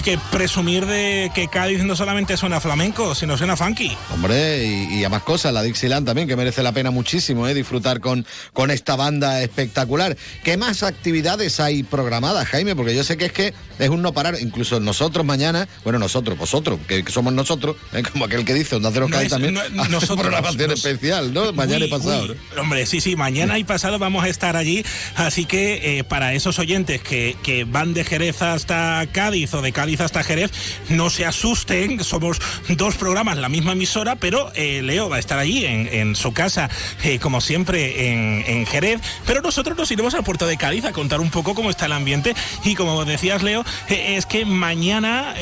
[0.05, 3.97] que presumir de que Cádiz no solamente suena flamenco, sino suena funky.
[4.13, 7.55] Hombre, y, y a más cosas, la Dixieland también, que merece la pena muchísimo ¿eh?
[7.55, 10.17] disfrutar con, con esta banda espectacular.
[10.43, 12.77] ¿Qué más actividades hay programadas, Jaime?
[12.77, 16.37] Porque yo sé que es que es un no parar, incluso nosotros mañana, bueno, nosotros,
[16.39, 18.03] vosotros, que, que somos nosotros, ¿eh?
[18.03, 21.33] como aquel que dice, Onda Cero No Cádiz es- también, no- nosotros, programación nos- especial,
[21.33, 21.53] ¿no?
[21.53, 22.25] Mañana y pasado.
[22.25, 22.37] uy.
[22.55, 22.63] ¿no?
[22.63, 24.85] Hombre, sí, sí, mañana y pasado vamos a estar allí,
[25.17, 29.73] así que eh, para esos oyentes que, que van de Jerez hasta Cádiz o de
[29.73, 30.51] Cádiz hasta Jerez,
[30.89, 31.54] no se asusten,
[32.01, 32.39] somos
[32.69, 36.33] dos programas, la misma emisora, pero eh, Leo va a estar allí en, en su
[36.33, 36.69] casa,
[37.03, 40.93] eh, como siempre, en, en Jerez, pero nosotros nos iremos al puerto de Cádiz a
[40.93, 42.35] contar un poco cómo está el ambiente
[42.65, 45.35] y como decías, Leo, eh, es que mañana,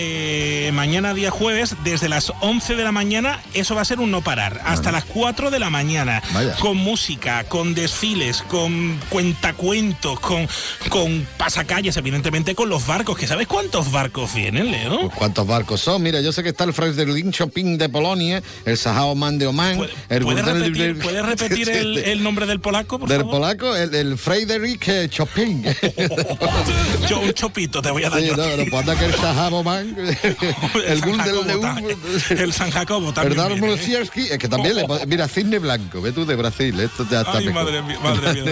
[0.72, 4.22] mañana día jueves, desde las 11 de la mañana, eso va a ser un no
[4.22, 6.54] parar, hasta las 4 de la mañana, Vaya.
[6.56, 10.48] con música, con desfiles, con cuentacuentos, con,
[10.88, 15.00] con pasacalles, evidentemente con los barcos, que ¿sabes cuántos barcos vienen, Leo?
[15.00, 16.01] Pues, ¿Cuántos barcos son?
[16.02, 19.78] Mira, yo sé que está el Freiderling Shopping de Polonia, el Sahao Man de Oman,
[20.08, 23.34] el ¿Puedes Gurdel- repetir, puedes repetir el, el nombre del polaco, por del favor?
[23.36, 25.64] polaco, el, el Frederick eh, Chopin.
[27.08, 28.36] Yo un chopito te voy a dar Sí, yo.
[28.36, 29.96] no, no, pues que el Sahao Man,
[30.86, 31.98] el Gundel de también.
[32.30, 33.36] El San Jacobo El también.
[33.38, 37.38] Darmosierski, es que también le Mira, Cisne Blanco, ve tú de Brasil, esto ya está
[37.38, 37.64] Ay, mejor.
[37.64, 38.42] madre mía, madre mía,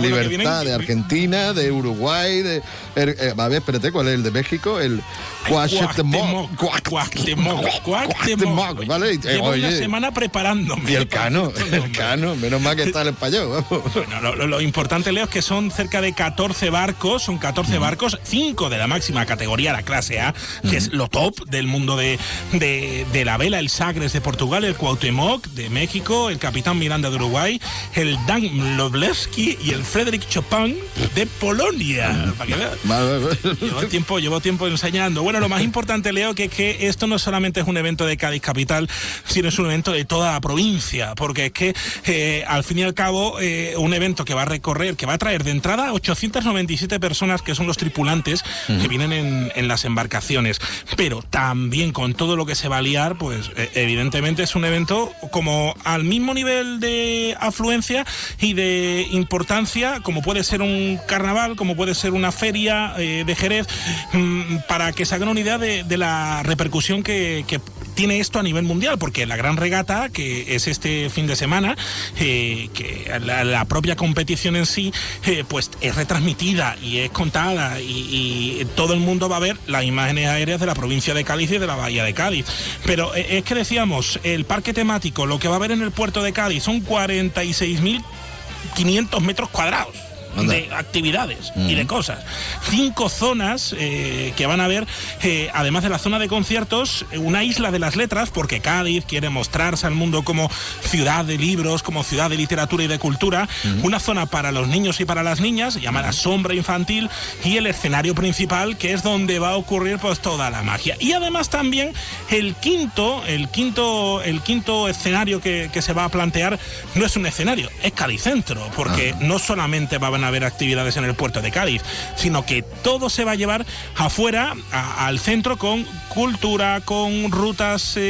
[0.00, 2.58] Libertad vienen- de Argentina, de Uruguay, de.
[2.96, 4.80] er- eh, a ver, espérate, ¿cuál es el de México?
[4.80, 5.00] El
[5.48, 6.50] Cuauhtémoc.
[6.88, 9.12] Cuauhtémoc, Cuauhtémoc, ¿vale?
[9.14, 10.90] Eh, Llevo una oye, semana preparándome.
[10.90, 13.48] y el cano, el cano, menos mal que está el español.
[13.70, 13.94] vamos.
[13.94, 17.78] Bueno, lo, lo- lo importante, Leo, es que son cerca de 14 barcos, son 14
[17.78, 20.34] barcos, 5 de la máxima categoría, la clase A,
[20.68, 22.18] que es lo top del mundo de,
[22.52, 27.10] de- de la vela, el Sagres de Portugal, el Cuauhtémoc de México, el Capitán Miranda
[27.10, 27.60] de Uruguay,
[27.94, 30.76] el Dan Loblewski y el Frederick Chopin
[31.14, 32.32] de Polonia.
[32.38, 32.56] Para que.
[32.84, 33.38] Vale, vale.
[33.60, 35.22] Llevo tiempo, llevo tiempo enseñando.
[35.22, 38.06] Bueno, lo más importante, Leo, que es que que esto no solamente es un evento
[38.06, 38.88] de Cádiz Capital,
[39.24, 41.74] sino es un evento de toda la provincia, porque es que
[42.06, 45.14] eh, al fin y al cabo eh, un evento que va a recorrer, que va
[45.14, 49.84] a traer de entrada 897 personas que son los tripulantes que vienen en, en las
[49.84, 50.60] embarcaciones,
[50.96, 54.64] pero también con todo lo que se va a liar, pues eh, evidentemente es un
[54.64, 58.06] evento como al mismo nivel de afluencia
[58.40, 63.34] y de importancia como puede ser un carnaval, como puede ser una feria eh, de
[63.34, 63.66] Jerez,
[64.12, 66.57] mm, para que se hagan una idea de, de la repercusión
[67.02, 67.60] que, que
[67.94, 71.76] tiene esto a nivel mundial, porque la gran regata, que es este fin de semana,
[72.20, 74.92] eh, que la, la propia competición en sí,
[75.26, 79.56] eh, pues es retransmitida y es contada y, y todo el mundo va a ver
[79.66, 82.46] las imágenes aéreas de la provincia de Cádiz y de la bahía de Cádiz.
[82.84, 85.90] Pero eh, es que decíamos, el parque temático, lo que va a haber en el
[85.90, 92.24] puerto de Cádiz son 46.500 metros cuadrados de actividades y de cosas.
[92.70, 94.86] Cinco zonas eh, que van a ver,
[95.22, 99.30] eh, además de la zona de conciertos, una isla de las letras, porque Cádiz quiere
[99.30, 100.50] mostrarse al mundo como
[100.82, 103.48] ciudad de libros, como ciudad de literatura y de cultura.
[103.82, 107.10] Una zona para los niños y para las niñas, llamada Sombra Infantil,
[107.44, 110.96] y el escenario principal, que es donde va a ocurrir pues toda la magia.
[111.00, 111.92] Y además también
[112.30, 116.58] el quinto, el quinto, el quinto escenario que, que se va a plantear
[116.94, 121.04] no es un escenario, es Cádiz Centro, porque no solamente van a haber actividades en
[121.04, 121.82] el puerto de Cádiz,
[122.16, 123.64] sino que todo se va a llevar
[123.96, 128.00] afuera, a- al centro, con cultura, con rutas eh,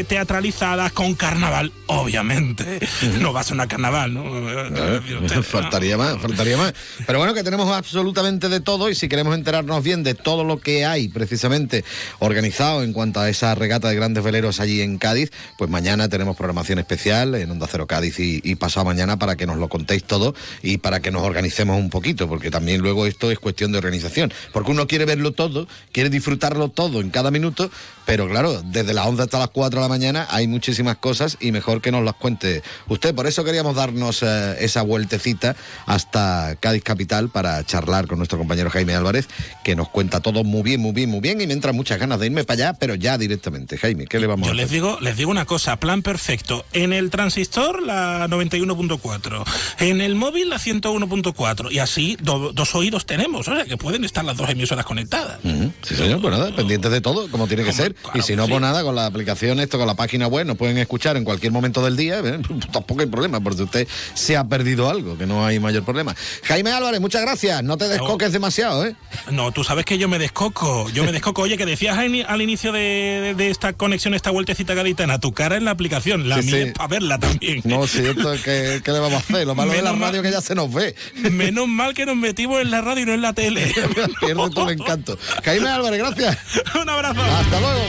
[0.00, 2.80] eh, teatralizadas, con carnaval, obviamente.
[3.20, 4.24] No va a ser una carnaval, ¿no?
[5.42, 6.74] Faltaría más, faltaría más.
[7.06, 10.58] Pero bueno, que tenemos absolutamente de todo y si queremos enterarnos bien de todo lo
[10.60, 11.84] que hay precisamente
[12.18, 16.36] organizado en cuanto a esa regata de grandes veleros allí en Cádiz, pues mañana tenemos
[16.36, 20.04] programación especial en Onda Cero Cádiz y, y pasado mañana para que nos lo contéis
[20.04, 23.78] todo y para que nos organicemos un poquito, porque también luego esto es cuestión de
[23.78, 24.32] organización.
[24.52, 27.70] Porque uno quiere verlo todo, quiere disfrutarlo todo en cada minuto,
[28.10, 31.52] pero claro, desde las 11 hasta las 4 de la mañana hay muchísimas cosas y
[31.52, 33.14] mejor que nos las cuente usted.
[33.14, 35.54] Por eso queríamos darnos eh, esa vueltecita
[35.86, 39.28] hasta Cádiz Capital para charlar con nuestro compañero Jaime Álvarez,
[39.62, 42.18] que nos cuenta todo muy bien, muy bien, muy bien y me entran muchas ganas
[42.18, 43.78] de irme para allá, pero ya directamente.
[43.78, 44.74] Jaime, ¿qué le vamos Yo a les hacer?
[44.74, 46.64] digo, les digo una cosa, plan perfecto.
[46.72, 49.44] En el transistor la 91.4,
[49.78, 54.02] en el móvil la 101.4 y así do- dos oídos tenemos, o sea que pueden
[54.04, 55.38] estar las dos emisoras conectadas.
[55.44, 57.94] Ujú, Sí, señor, pues nada, pendientes de todo, como tiene que ser.
[58.14, 60.78] Y si no, pues nada, con la aplicación, esto, con la página web, nos pueden
[60.78, 62.20] escuchar en cualquier momento del día.
[62.20, 62.40] ¿eh?
[62.72, 66.14] Tampoco hay problema, porque usted se ha perdido algo, que no hay mayor problema.
[66.44, 67.62] Jaime Álvarez, muchas gracias.
[67.62, 68.94] No te descoques demasiado, ¿eh?
[69.30, 71.42] No, tú sabes que yo me descoco, yo me descoco.
[71.42, 75.32] Oye, que decías al, ini- al inicio de, de esta conexión, esta vueltecita gaditana, tu
[75.32, 76.72] cara en la aplicación, la Sí, mía sí.
[76.72, 77.60] para verla también.
[77.64, 79.46] No, sí, esto es que, ¿qué le vamos a hacer?
[79.46, 80.94] Lo malo de la Menos radio que ya se nos ve.
[81.30, 83.72] Menos mal que nos metimos en la radio y no en la tele.
[84.20, 85.18] Pierde todo el encanto.
[85.44, 86.38] Jaime Álvarez, gracias.
[86.80, 87.20] Un abrazo.
[87.22, 87.80] Hasta luego.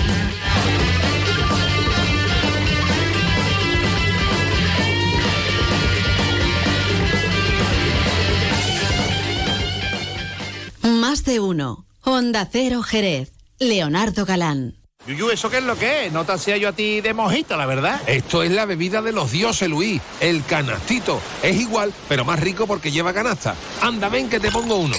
[10.83, 11.85] Más de uno.
[12.03, 13.31] Onda Cero Jerez.
[13.59, 14.75] Leonardo Galán.
[15.07, 16.13] Yuyu, ¿eso qué es lo que es?
[16.13, 18.01] No te hacía yo a ti de mojito, la verdad.
[18.07, 19.99] Esto es la bebida de los dioses, Luis.
[20.19, 21.19] El canastito.
[21.41, 23.55] Es igual, pero más rico porque lleva canasta.
[23.81, 24.95] Anda, ven que te pongo uno.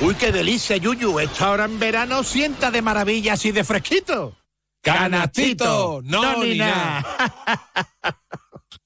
[0.00, 1.20] Uy, qué delicia, Yuyu.
[1.20, 4.36] Esta hora en verano sienta de maravilla así de fresquito.
[4.82, 7.06] Canastito, no, ni nada.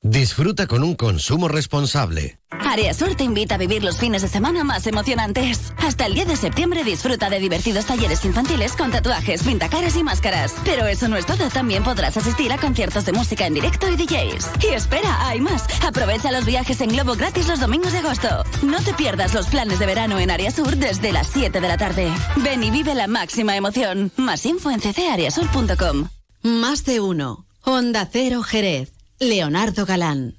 [0.03, 2.39] Disfruta con un consumo responsable.
[2.51, 5.73] Areasur te invita a vivir los fines de semana más emocionantes.
[5.79, 10.55] Hasta el 10 de septiembre disfruta de divertidos talleres infantiles con tatuajes, pintacaras y máscaras.
[10.65, 13.97] Pero eso no es todo, también podrás asistir a conciertos de música en directo y
[13.97, 14.51] DJs.
[14.63, 15.65] Y espera, hay más.
[15.85, 18.45] Aprovecha los viajes en globo gratis los domingos de agosto.
[18.63, 22.13] No te pierdas los planes de verano en Areasur desde las 7 de la tarde.
[22.37, 24.13] Ven y vive la máxima emoción.
[24.17, 26.09] Más info en ccareasur.com.
[26.43, 27.47] Más de uno.
[27.63, 28.98] Onda Cero Jerez.
[29.21, 30.35] Leonardo Galán.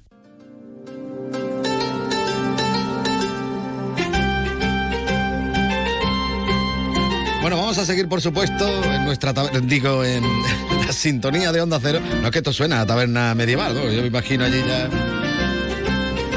[7.42, 10.22] Bueno, vamos a seguir, por supuesto, en nuestra digo, en
[10.86, 12.00] la sintonía de Onda Cero.
[12.20, 13.74] No es que esto suena a taberna medieval.
[13.74, 14.88] Yo me imagino allí ya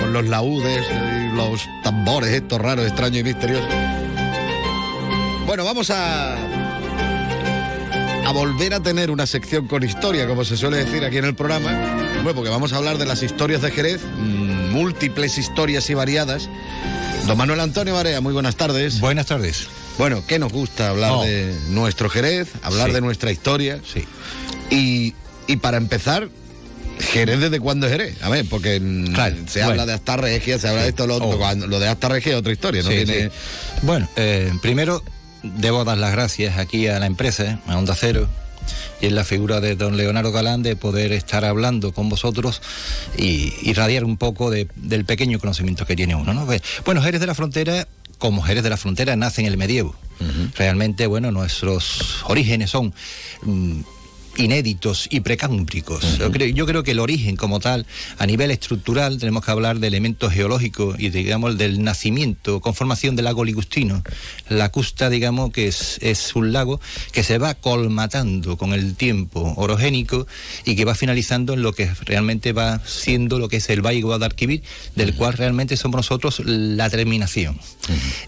[0.01, 3.67] con los laúdes y los tambores estos raros, extraños y misteriosos.
[5.45, 6.37] Bueno, vamos a
[8.25, 11.35] a volver a tener una sección con historia, como se suele decir aquí en el
[11.35, 12.02] programa.
[12.23, 16.49] Bueno, porque vamos a hablar de las historias de Jerez, mm, múltiples historias y variadas.
[17.27, 18.99] Don Manuel Antonio Barea, muy buenas tardes.
[19.01, 19.67] Buenas tardes.
[19.97, 22.93] Bueno, ¿qué nos gusta hablar de nuestro Jerez, hablar Sí.
[22.93, 23.79] de nuestra historia?
[23.85, 24.05] Sí.
[24.69, 25.13] Y,
[25.47, 26.29] y para empezar,
[27.11, 28.15] Jerez desde cuándo es Jerez?
[28.23, 29.13] A ver, porque mm,
[29.47, 29.71] se bueno.
[29.71, 31.29] habla de hasta regia, se habla de esto, lo otro.
[31.29, 31.37] Oh.
[31.37, 32.89] Cuando- lo de hasta regia es otra historia, ¿no?
[32.89, 33.31] Sí, tiene...
[33.81, 35.03] Bueno, eh, primero
[35.43, 38.27] debo dar las gracias aquí a la empresa, a Onda Cero,
[39.01, 42.61] y en la figura de don Leonardo Galán de poder estar hablando con vosotros
[43.17, 46.33] y irradiar un poco de- del pequeño conocimiento que tiene uno.
[46.33, 46.45] ¿no?
[46.45, 47.87] Pues, Bueno, Jerez de la Frontera,
[48.17, 49.95] como Jerez de la Frontera, nace en el medievo.
[50.55, 52.93] Realmente, bueno, nuestros orígenes son...
[53.41, 53.81] mm,
[54.37, 56.17] inéditos y precámbricos.
[56.17, 57.85] yo, creo, yo creo que el origen como tal,
[58.17, 63.25] a nivel estructural, tenemos que hablar de elementos geológicos y digamos del nacimiento, conformación del
[63.25, 64.03] lago Ligustino.
[64.49, 66.79] La custa, digamos, que es, es un lago
[67.11, 70.27] que se va colmatando con el tiempo orogénico
[70.65, 74.01] y que va finalizando en lo que realmente va siendo lo que es el Valle
[74.01, 74.63] Guadalquivir,
[74.95, 77.59] del cual realmente somos nosotros la terminación.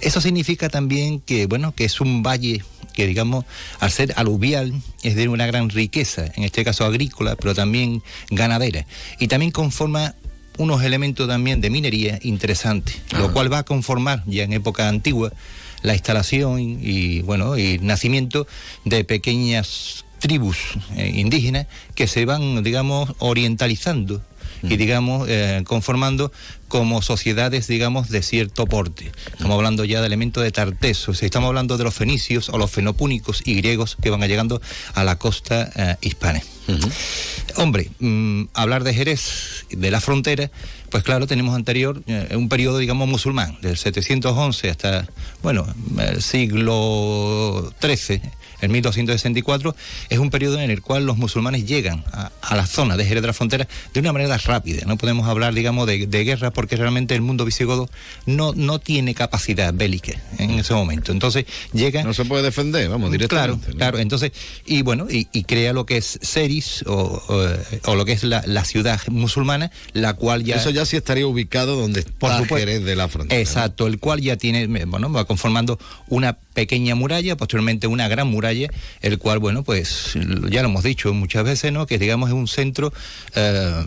[0.02, 2.64] Eso significa también que, bueno, que es un valle
[2.96, 3.46] que digamos,
[3.80, 4.74] al ser aluvial,
[5.04, 8.86] es de una gran riqueza, en este caso agrícola, pero también ganadera.
[9.20, 10.16] Y también conforma
[10.58, 15.32] unos elementos también de minería interesantes, lo cual va a conformar ya en época antigua
[15.82, 18.48] la instalación y, y, bueno, y nacimiento
[18.86, 20.58] de pequeñas tribus
[20.96, 24.24] eh, indígenas que se van, digamos, orientalizando
[24.64, 26.32] y digamos eh, conformando
[26.68, 29.12] como sociedades digamos de cierto porte.
[29.32, 32.72] Estamos hablando ya de elementos de tarteso si estamos hablando de los fenicios o los
[32.72, 34.62] fenopúnicos y griegos que van llegando
[34.94, 36.42] a la costa eh, hispana.
[37.58, 40.50] Hombre mm, hablar de Jerez de la frontera
[40.90, 45.08] pues claro tenemos anterior eh, un periodo digamos musulmán del 711 hasta
[45.44, 45.68] bueno
[46.00, 48.22] el siglo XIII
[48.62, 49.76] en 1264,
[50.10, 53.22] es un periodo en el cual los musulmanes llegan a, a la zona de Jerez
[53.22, 54.86] de la Frontera de una manera rápida.
[54.86, 57.90] No podemos hablar, digamos, de, de guerra porque realmente el mundo visigodo
[58.26, 61.12] no, no tiene capacidad bélica en ese momento.
[61.12, 62.04] Entonces llega...
[62.04, 63.66] No se puede defender, vamos, directamente.
[63.66, 64.00] Claro, claro.
[64.00, 64.32] Entonces,
[64.66, 66.94] y bueno, y, y crea lo que es Ceris o,
[67.28, 70.56] o, o lo que es la, la, ciudad musulmana, la cual ya...
[70.56, 72.58] Eso ya sí estaría ubicado donde está Por supuesto.
[72.58, 73.40] Jerez de la Frontera.
[73.40, 78.72] Exacto, el cual ya tiene, bueno, va conformando una pequeña muralla, posteriormente una gran muralla,
[79.02, 80.14] el cual, bueno, pues
[80.50, 81.86] ya lo hemos dicho muchas veces, ¿no?
[81.86, 82.92] Que digamos es un centro
[83.36, 83.86] eh,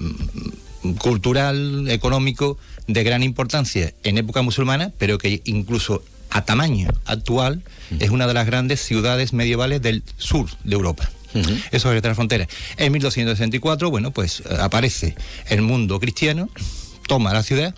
[0.98, 7.62] cultural, económico de gran importancia en época musulmana, pero que incluso a tamaño actual
[7.98, 11.10] es una de las grandes ciudades medievales del sur de Europa.
[11.34, 11.62] Uh -huh.
[11.72, 12.46] Eso es la frontera.
[12.76, 15.16] En 1264, bueno, pues aparece
[15.48, 16.48] el mundo cristiano,
[17.06, 17.74] toma la ciudad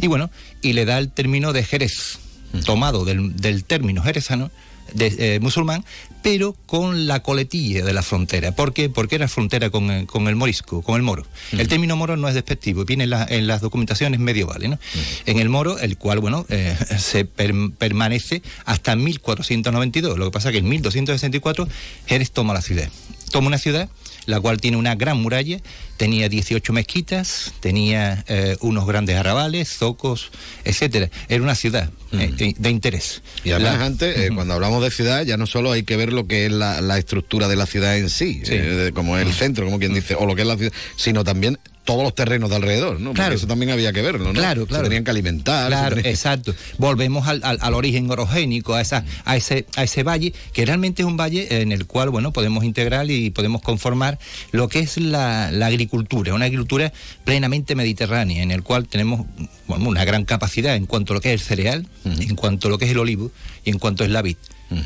[0.00, 0.30] y bueno,
[0.62, 2.18] y le da el término de Jerez,
[2.64, 4.50] tomado del, del término jerezano,
[4.94, 5.84] de, eh, musulmán,
[6.22, 8.52] pero con la coletilla de la frontera.
[8.52, 8.88] ¿Por qué?
[8.88, 11.26] Porque era frontera con, el- con el morisco, con el moro.
[11.52, 14.70] El término moro no es despectivo, viene en, la- en las documentaciones medievales.
[14.70, 14.78] ¿no?
[15.26, 20.18] En el moro, el cual, bueno, eh, se per- permanece hasta 1492.
[20.18, 21.68] Lo que pasa es que en 1264
[22.06, 22.88] Jerez toma la ciudad.
[23.30, 23.90] Toma una ciudad
[24.28, 25.58] la cual tiene una gran muralla,
[25.96, 30.30] tenía 18 mezquitas, tenía eh, unos grandes arrabales, zocos,
[30.64, 31.08] etcétera.
[31.30, 33.22] Era una ciudad eh, de interés.
[33.42, 36.12] Y además La- antes, eh, cuando hablamos de ciudad, ya no solo hay que ver
[36.12, 38.52] lo que es la, la estructura de la ciudad en sí, Sí.
[38.54, 41.24] eh, como es el centro, como quien dice, o lo que es la ciudad, sino
[41.24, 41.58] también
[41.88, 43.08] todos los terrenos de alrededor, ¿no?
[43.10, 43.34] Porque Claro.
[43.34, 44.32] eso también había que verlo, ¿no?
[44.34, 44.84] Claro, Se claro.
[44.84, 45.68] tenían que alimentar.
[45.68, 46.54] Claro, se tenían- exacto.
[46.76, 51.00] Volvemos al, al- al origen orogénico, a, esa, a, ese, a ese valle, que realmente
[51.00, 54.18] es un valle en el cual, bueno, podemos integrar y podemos conformar
[54.52, 56.92] lo que es la, la agricultura, una agricultura
[57.24, 59.24] plenamente mediterránea, en el cual tenemos
[59.66, 62.70] bueno, una gran capacidad en cuanto a lo que es el cereal, en cuanto a
[62.70, 63.30] lo que es el olivo
[63.64, 64.36] y en cuanto es la vid.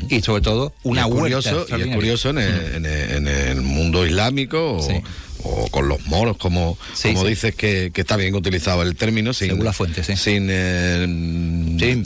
[0.09, 3.27] Y sobre todo una y es curioso, y es curioso en el, en el- en
[3.27, 5.01] el mundo islámico o,
[5.43, 7.27] o con los moros, como, como sí.
[7.27, 10.15] dices que, que está bien utilizado el término, sin, Según la fuente, sí.
[10.15, 11.05] sin eh,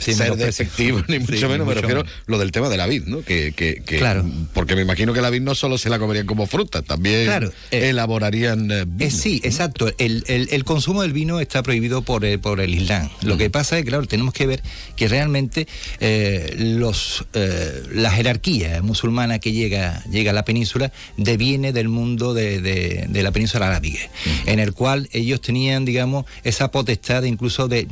[0.00, 2.12] ser despectivo, ni mucho menos, me refiero menos.
[2.26, 3.22] lo del tema de la vid, ¿no?
[3.22, 4.24] Que, que, que- Claro.
[4.54, 7.52] Porque me imagino que la vid no solo se la comerían como fruta, también Claro,
[7.70, 9.10] elaborarían eh, Eh, vino.
[9.10, 9.90] sí, exacto.
[9.98, 13.08] El, el- el consumo del vino está prohibido por, el- por el Islam.
[13.22, 14.62] Lo que pasa es que, claro, tenemos que ver
[14.96, 15.66] que realmente
[16.00, 22.34] eh, los, eh, la jerarquía musulmana que llega, llega a la península deviene del mundo
[22.34, 24.00] de, de- de la península arábiga,
[24.46, 27.88] en el cual ellos tenían, digamos, esa potestad incluso de eh,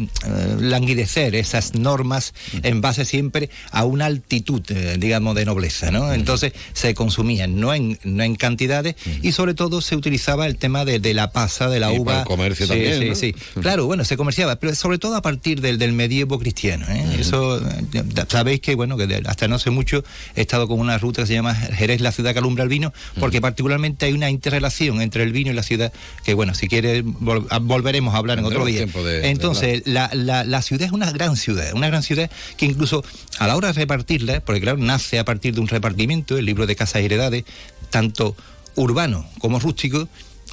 [0.60, 6.12] languidecer esas normas en base siempre a una altitud, eh, digamos, de nobleza, ¿no?
[6.12, 10.84] Entonces se consumían, no en, no en cantidades, y sobre todo se utilizaba el tema
[10.84, 12.04] de, de la pasa, de la Y uva.
[12.04, 13.14] para el comercio Sí, también, Sí, ¿no?
[13.14, 13.34] sí.
[13.60, 16.86] Claro, bueno, se comerciaba, pero sobre todo a partir del, del medievo cristiano.
[16.88, 17.16] ¿eh?
[17.18, 17.60] Eso,
[18.28, 21.34] sabéis que, bueno, que hasta no hace mucho he estado con una ruta que se
[21.34, 25.32] llama Jerez, la ciudad que alumbra el vino, porque particularmente hay una interrelación entre el
[25.32, 25.92] vino y la ciudad,
[26.24, 28.80] que bueno, si quieres vol- a- volveremos a hablar en otro día.
[29.22, 33.04] de Entonces, la, la- la ciudad es una gran ciudad, una gran ciudad que incluso
[33.38, 36.66] a la hora de repartirla, porque claro, nace a partir de un repartimiento, el libro
[36.66, 37.44] de casas y heredades,
[37.90, 38.36] tanto
[38.76, 40.08] urbano como rústico,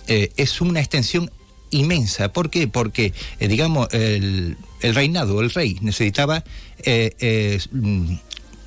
[0.08, 1.32] eh, es una extensión
[1.72, 2.32] inmensa.
[2.32, 2.68] ¿Por qué?
[2.68, 6.44] Porque, eh, digamos, el, el reinado, el rey, necesitaba
[6.84, 8.14] eh, eh, mm,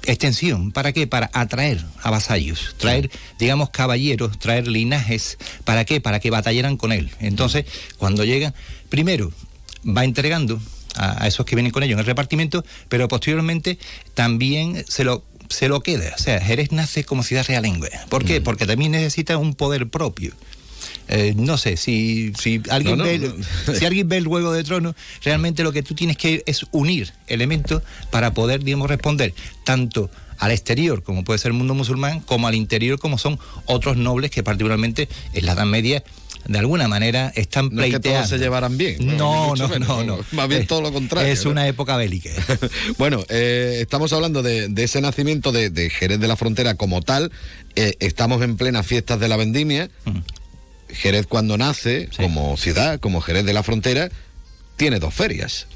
[0.07, 0.73] extensión.
[0.73, 1.07] ¿Para qué?
[1.07, 5.39] Para atraer a vasallos, traer, digamos, caballeros, traer linajes.
[5.65, 6.01] ¿Para qué?
[6.01, 7.11] Para que batallaran con él.
[7.21, 7.67] Entonces,
[7.99, 8.55] cuando llegan,
[8.89, 9.33] primero
[9.87, 10.61] va entregando
[10.95, 13.79] a, a esos que vienen con ellos en el repartimiento, pero posteriormente
[14.15, 16.13] también se lo se lo queda.
[16.15, 17.91] O sea, Jerez nace como ciudad realengue.
[18.09, 18.41] ¿Por qué?
[18.41, 20.35] Porque también necesita un poder propio.
[21.09, 23.75] Eh, no sé, si, si, alguien No, no, ve, no.
[23.75, 27.13] si alguien ve el Juego de Tronos, realmente lo que tú tienes que es unir
[27.29, 29.33] elementos para poder, digamos, responder
[29.65, 33.97] tanto al exterior, como puede ser el mundo musulmán, como al interior, como son otros
[33.97, 36.03] nobles que particularmente en la Edad Media
[36.49, 38.19] de alguna manera están No es que pleiteando.
[38.21, 39.17] todos se llevaran bien.
[39.17, 40.19] No, no, no, menos, no, no.
[40.33, 41.33] Más bien todo lo contrario.
[41.33, 41.51] Es ¿no?
[41.53, 42.31] una época bélica.
[42.99, 47.03] Bueno, eh, estamos hablando de, de ese nacimiento de, de Jerez de la Frontera como
[47.03, 47.33] tal.
[47.75, 49.91] Eh, estamos en plenas fiestas de la vendimia.
[50.91, 54.09] Jerez cuando nace, como ciudad, como Jerez de la Frontera,
[54.77, 55.67] tiene dos ferias.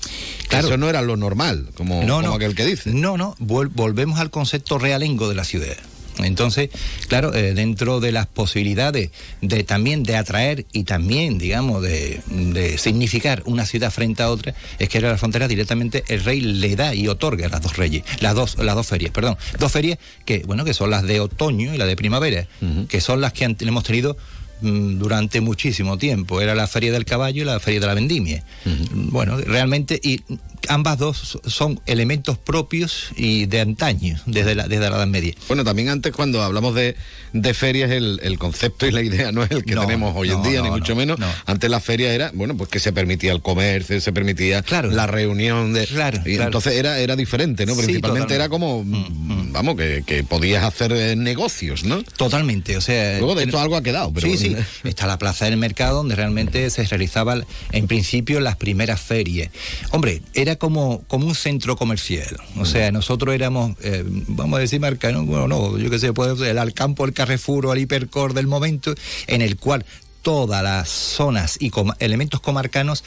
[0.48, 0.68] Claro.
[0.68, 2.34] Eso no era lo normal, como, no, como no.
[2.34, 2.90] aquel que dice.
[2.90, 5.76] No, no, vol- volvemos al concepto realengo de la ciudad.
[6.18, 6.68] Entonces,
[7.08, 9.10] claro, eh, dentro de las posibilidades
[9.40, 14.54] de también de atraer y también, digamos, de, de significar una ciudad frente a otra,
[14.78, 18.02] es que era la frontera directamente el rey le da y otorga las dos reyes,
[18.20, 21.72] las dos, las dos ferias, perdón, dos ferias que, bueno, que son las de otoño
[21.74, 22.46] y la de primavera,
[22.88, 24.18] que son las que han- hemos tenido
[24.60, 26.40] durante muchísimo tiempo.
[26.40, 28.44] Era la feria del caballo y la feria de la vendimia.
[28.92, 30.20] Bueno, realmente, y
[30.68, 35.34] ambas dos son elementos propios y de antaño, desde la, desde la Edad Media.
[35.48, 36.96] Bueno, también antes cuando hablamos de,
[37.32, 40.30] de ferias, el, el concepto y la idea no es el que No, tenemos hoy
[40.30, 41.18] en día, no, ni mucho no, menos.
[41.18, 41.26] no.
[41.46, 45.72] Antes la feria era, bueno, pues que se permitía el comercio, se permitía la reunión
[45.72, 45.84] de.
[45.84, 46.22] y claro.
[46.26, 47.74] entonces era, era diferente, ¿no?
[47.74, 48.98] Sí, Principalmente era totalmente.
[48.98, 52.02] Mm, como, vamos, que, que podías hacer eh, negocios, ¿no?
[52.02, 53.18] Totalmente, o sea...
[53.18, 54.28] Luego de esto algo ha quedado, pero.
[54.28, 54.49] sí, sí.
[54.85, 59.51] Está la plaza del mercado donde realmente se realizaban en principio las primeras ferias.
[59.90, 62.36] Hombre, era como, como un centro comercial.
[62.59, 65.24] O sea, nosotros éramos, eh, vamos a decir marca, ¿no?
[65.24, 68.47] Bueno, no, yo qué sé, puede ser el Alcampo, el Carrefour o el Hipercor del
[68.47, 68.94] momento,
[69.27, 69.85] en el cual
[70.22, 73.05] todas las zonas y com- elementos comarcanos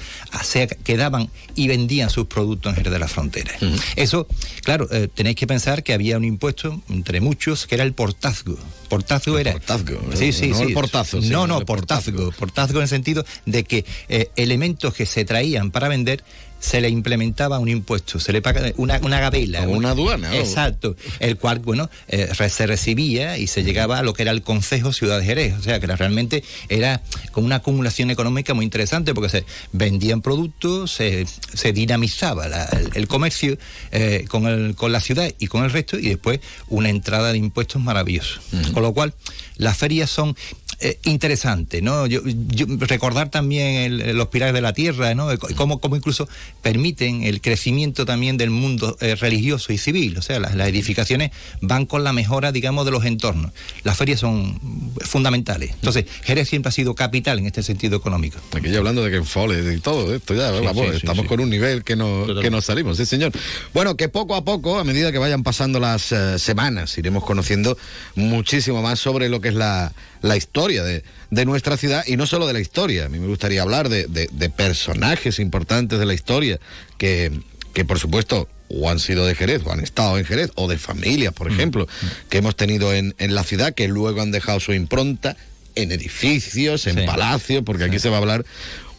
[0.84, 3.52] quedaban y vendían sus productos en de la Frontera.
[3.96, 4.28] Eso,
[4.64, 8.58] claro, eh, tenéis que pensar que había un impuesto, entre muchos, que era el portazgo.
[8.90, 9.54] Portazgo era...
[9.54, 10.64] portazgo, Sí, sí, no sí.
[10.64, 12.32] el portazo, sí, no, no el portazgo.
[12.32, 16.24] Portazgo en el sentido de que eh, elementos que se traían para vender
[16.64, 19.68] se le implementaba un impuesto, se le paga una, una gabela.
[19.68, 20.36] Una aduana, ¿no?
[20.36, 20.96] Exacto.
[21.20, 24.94] El cual, bueno, eh, se recibía y se llegaba a lo que era el Consejo
[24.94, 25.56] Ciudad de Jerez.
[25.60, 27.02] O sea, que realmente era
[27.34, 32.92] como una acumulación económica muy interesante porque se vendían productos, se, se dinamizaba la- el,
[32.94, 33.58] el comercio
[33.92, 37.40] eh, con, el, con la ciudad y con el resto y después una entrada de
[37.40, 38.40] impuestos maravillosa.
[38.74, 39.14] Con lo cual,
[39.58, 40.36] las ferias son
[40.80, 42.08] eh, interesantes, ¿no?
[42.08, 45.28] Yo, yo- recordar también el- los pilares de la tierra, ¿no?
[45.56, 46.28] Cómo, cómo incluso
[46.62, 50.18] permiten el crecimiento también del mundo eh, religioso y civil.
[50.18, 51.32] O sea, las, las edificaciones
[51.62, 53.52] van con la mejora, digamos, de los entornos.
[53.84, 54.60] Las ferias son
[55.06, 55.72] fundamentales.
[55.72, 58.40] Entonces, Jerez siempre ha sido capital en este sentido económico.
[58.54, 61.28] Aquí ya hablando de que Fole y todo esto ya, Sí, vamos, sí, estamos sí.
[61.30, 62.42] con un nivel que, no, Totalmente.
[62.44, 63.32] que nos salimos, sí señor.
[63.74, 67.78] Bueno, que poco a poco, a medida que vayan pasando las eh, semanas, iremos conociendo
[68.16, 69.92] muchísimo más sobre lo que es la,
[70.22, 73.28] la historia de, de nuestra ciudad y no solo de la historia, a mí me
[73.28, 76.60] gustaría hablar de, de- de personajes importantes de la historia
[76.98, 77.32] que,
[77.74, 80.78] que por supuesto o han sido de Jerez, o han estado en Jerez, o de
[80.80, 81.88] familias, por ejemplo,
[82.30, 85.38] que hemos tenido en, en la ciudad, que luego han dejado su impronta
[85.76, 88.46] en edificios, en palacios, porque aquí se va a hablar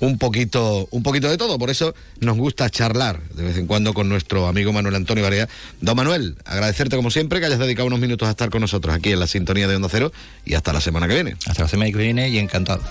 [0.01, 1.59] un poquito, un poquito de todo.
[1.59, 5.49] Por eso nos gusta charlar de vez en cuando con nuestro amigo Manuel Antonio Barea.
[5.81, 9.13] Don Manuel, agradecerte como siempre que hayas dedicado unos minutos a estar con nosotros aquí
[9.13, 10.13] en la sintonía de Onda Cero
[10.45, 11.37] y hasta la semana que viene.
[11.47, 12.83] Hasta la semana que viene y encantado.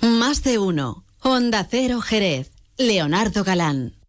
[0.00, 1.04] Más de uno.
[1.20, 2.50] Honda Cero Jerez.
[2.78, 4.01] Leonardo Galán.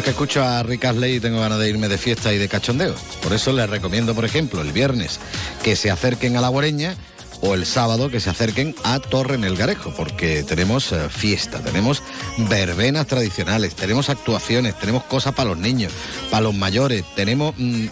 [0.00, 2.48] Es que escucho a Rick Astley y tengo ganas de irme de fiesta y de
[2.48, 2.94] cachondeo.
[3.22, 5.20] Por eso les recomiendo, por ejemplo, el viernes
[5.62, 6.94] que se acerquen a la Guareña
[7.42, 11.60] o el sábado que se acerquen a Torre en el Garejo, porque tenemos eh, fiesta,
[11.60, 12.02] tenemos
[12.48, 15.92] verbenas tradicionales, tenemos actuaciones, tenemos cosas para los niños,
[16.30, 17.86] para los mayores, tenemos mm,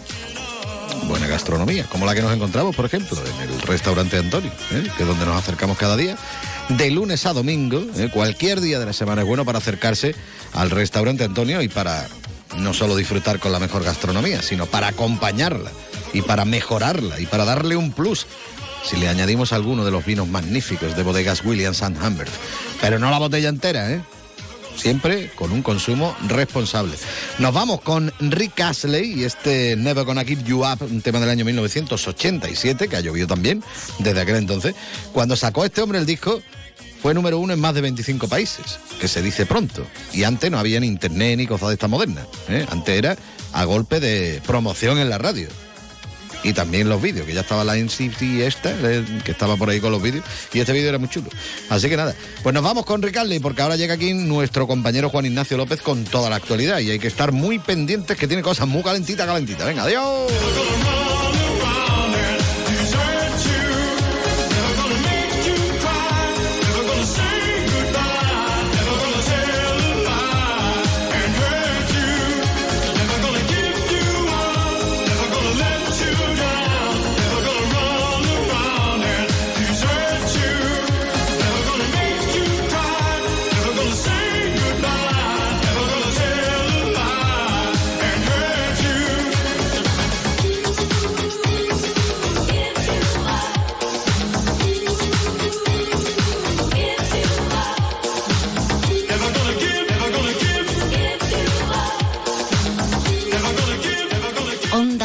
[1.07, 4.87] buena gastronomía, como la que nos encontramos, por ejemplo, en el restaurante Antonio, ¿eh?
[4.97, 6.17] que es donde nos acercamos cada día.
[6.69, 8.09] De lunes a domingo, ¿eh?
[8.13, 10.13] cualquier día de la semana es bueno para acercarse
[10.53, 12.07] al restaurante Antonio y para
[12.57, 15.71] no solo disfrutar con la mejor gastronomía, sino para acompañarla
[16.13, 18.27] y para mejorarla y para darle un plus.
[18.85, 22.31] Si le añadimos alguno de los vinos magníficos de bodegas Williams and Humbert.
[22.79, 24.01] Pero no la botella entera, ¿eh?
[24.79, 26.95] siempre con un consumo responsable.
[27.39, 31.29] Nos vamos con Rick Astley y este Never Gonna Give You Up, un tema del
[31.29, 33.63] año 1987, que ha llovido también
[33.99, 34.75] desde aquel entonces.
[35.11, 36.41] Cuando sacó este hombre el disco,
[37.01, 39.85] fue número uno en más de 25 países, que se dice pronto.
[40.13, 42.25] Y antes no había ni internet ni cosas de esta moderna.
[42.49, 42.65] ¿eh?
[42.69, 43.17] Antes era
[43.53, 45.47] a golpe de promoción en la radio.
[46.41, 49.81] Y también los vídeos, que ya estaba la NCT esta, eh, que estaba por ahí
[49.81, 50.23] con los vídeos,
[50.53, 51.29] y este vídeo era muy chulo.
[51.69, 55.25] Así que nada, pues nos vamos con Ricardly, porque ahora llega aquí nuestro compañero Juan
[55.25, 58.69] Ignacio López con toda la actualidad, y hay que estar muy pendientes que tiene cosas
[58.69, 59.65] muy calentitas, calentitas.
[59.65, 60.31] Venga, adiós.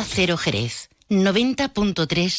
[0.05, 2.31] Cero Jerez, 90.3